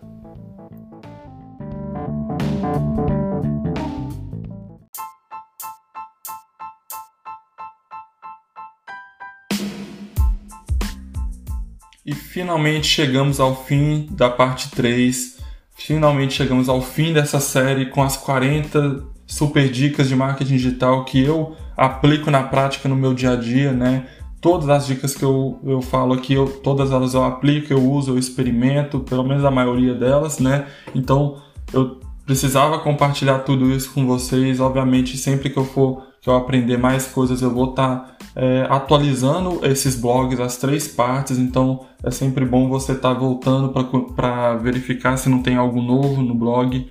[12.38, 15.38] Finalmente chegamos ao fim da parte 3
[15.74, 21.20] Finalmente chegamos ao fim dessa série com as 40 super dicas de marketing digital que
[21.20, 24.06] eu aplico na prática no meu dia a dia, né?
[24.40, 28.12] Todas as dicas que eu, eu falo aqui, eu, todas elas eu aplico, eu uso,
[28.12, 30.66] eu experimento, pelo menos a maioria delas, né?
[30.94, 31.42] Então
[31.72, 34.60] eu precisava compartilhar tudo isso com vocês.
[34.60, 38.66] Obviamente, sempre que eu for que eu aprender mais coisas, eu vou estar tá, é,
[38.68, 41.38] atualizando esses blogs, as três partes.
[41.38, 43.72] Então, é sempre bom você estar tá voltando
[44.14, 46.88] para verificar se não tem algo novo no blog.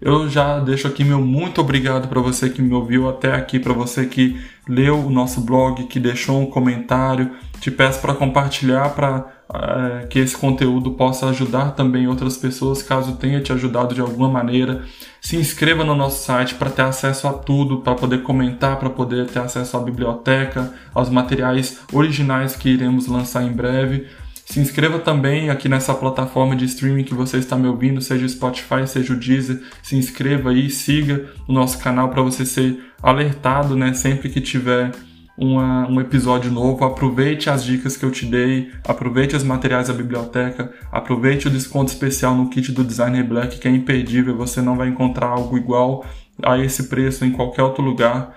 [0.00, 3.72] Eu já deixo aqui meu muito obrigado para você que me ouviu até aqui, para
[3.72, 4.38] você que
[4.68, 7.32] leu o nosso blog, que deixou um comentário.
[7.60, 13.16] Te peço para compartilhar para é, que esse conteúdo possa ajudar também outras pessoas, caso
[13.16, 14.84] tenha te ajudado de alguma maneira.
[15.20, 19.26] Se inscreva no nosso site para ter acesso a tudo, para poder comentar, para poder
[19.26, 24.06] ter acesso à biblioteca, aos materiais originais que iremos lançar em breve.
[24.44, 28.28] Se inscreva também aqui nessa plataforma de streaming que você está me ouvindo, seja o
[28.28, 29.60] Spotify, seja o Deezer.
[29.82, 34.92] Se inscreva aí, siga o nosso canal para você ser alertado, né, sempre que tiver
[35.36, 39.94] uma, um episódio novo, aproveite as dicas que eu te dei, aproveite os materiais da
[39.94, 44.76] biblioteca, aproveite o desconto especial no kit do Designer Black que é imperdível, você não
[44.76, 46.04] vai encontrar algo igual
[46.42, 48.34] a esse preço em qualquer outro lugar.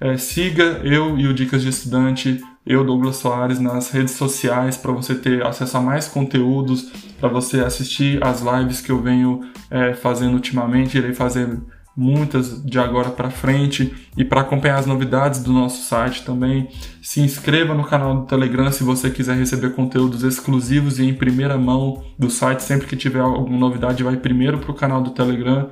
[0.00, 4.92] É, siga eu e o Dicas de Estudante, eu, Douglas Soares, nas redes sociais para
[4.92, 9.40] você ter acesso a mais conteúdos, para você assistir as lives que eu venho
[9.70, 10.96] é, fazendo ultimamente.
[10.96, 11.58] Irei fazer
[12.00, 16.66] muitas de agora para frente e para acompanhar as novidades do nosso site também.
[17.02, 21.58] Se inscreva no canal do Telegram se você quiser receber conteúdos exclusivos e em primeira
[21.58, 22.62] mão do site.
[22.62, 25.68] Sempre que tiver alguma novidade, vai primeiro para o canal do Telegram.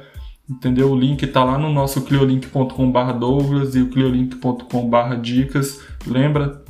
[0.46, 0.90] Entendeu?
[0.90, 5.80] O link está lá no nosso cliolink.com.br Douglas e o cliolink.com.br Dicas.
[6.06, 6.62] Lembra?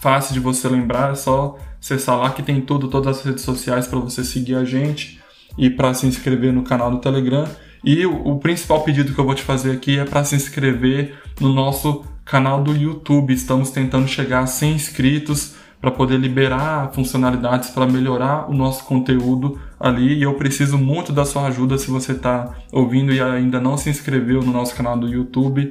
[0.00, 3.86] Fácil de você lembrar, é só acessar lá que tem tudo, todas as redes sociais
[3.86, 5.18] para você seguir a gente
[5.56, 7.46] e para se inscrever no canal do Telegram.
[7.84, 11.18] E o, o principal pedido que eu vou te fazer aqui é para se inscrever
[11.40, 13.32] no nosso canal do YouTube.
[13.32, 19.58] Estamos tentando chegar a 100 inscritos para poder liberar funcionalidades para melhorar o nosso conteúdo
[19.78, 20.18] ali.
[20.18, 23.88] E eu preciso muito da sua ajuda se você está ouvindo e ainda não se
[23.88, 25.70] inscreveu no nosso canal do YouTube.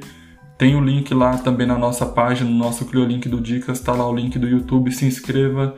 [0.58, 4.06] Tem o link lá também na nossa página, no nosso Cliolink do Dicas, está lá
[4.06, 4.92] o link do YouTube.
[4.92, 5.74] Se inscreva,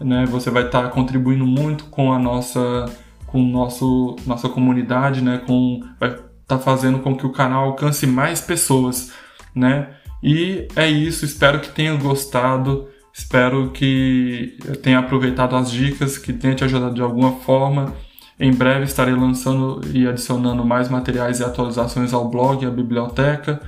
[0.00, 0.24] né?
[0.26, 2.86] Você vai estar tá contribuindo muito com a nossa
[3.32, 5.42] com nosso, nossa comunidade, né?
[5.46, 9.10] Com, vai estar tá fazendo com que o canal alcance mais pessoas,
[9.54, 9.88] né?
[10.22, 16.54] E é isso, espero que tenham gostado, espero que tenha aproveitado as dicas, que tenha
[16.54, 17.92] te ajudado de alguma forma.
[18.38, 23.60] Em breve estarei lançando e adicionando mais materiais e atualizações ao blog à biblioteca.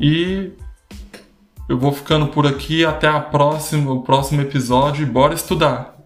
[0.00, 0.52] E
[1.68, 2.84] eu vou ficando por aqui.
[2.84, 5.06] Até a próxima, o próximo episódio.
[5.06, 5.97] Bora estudar!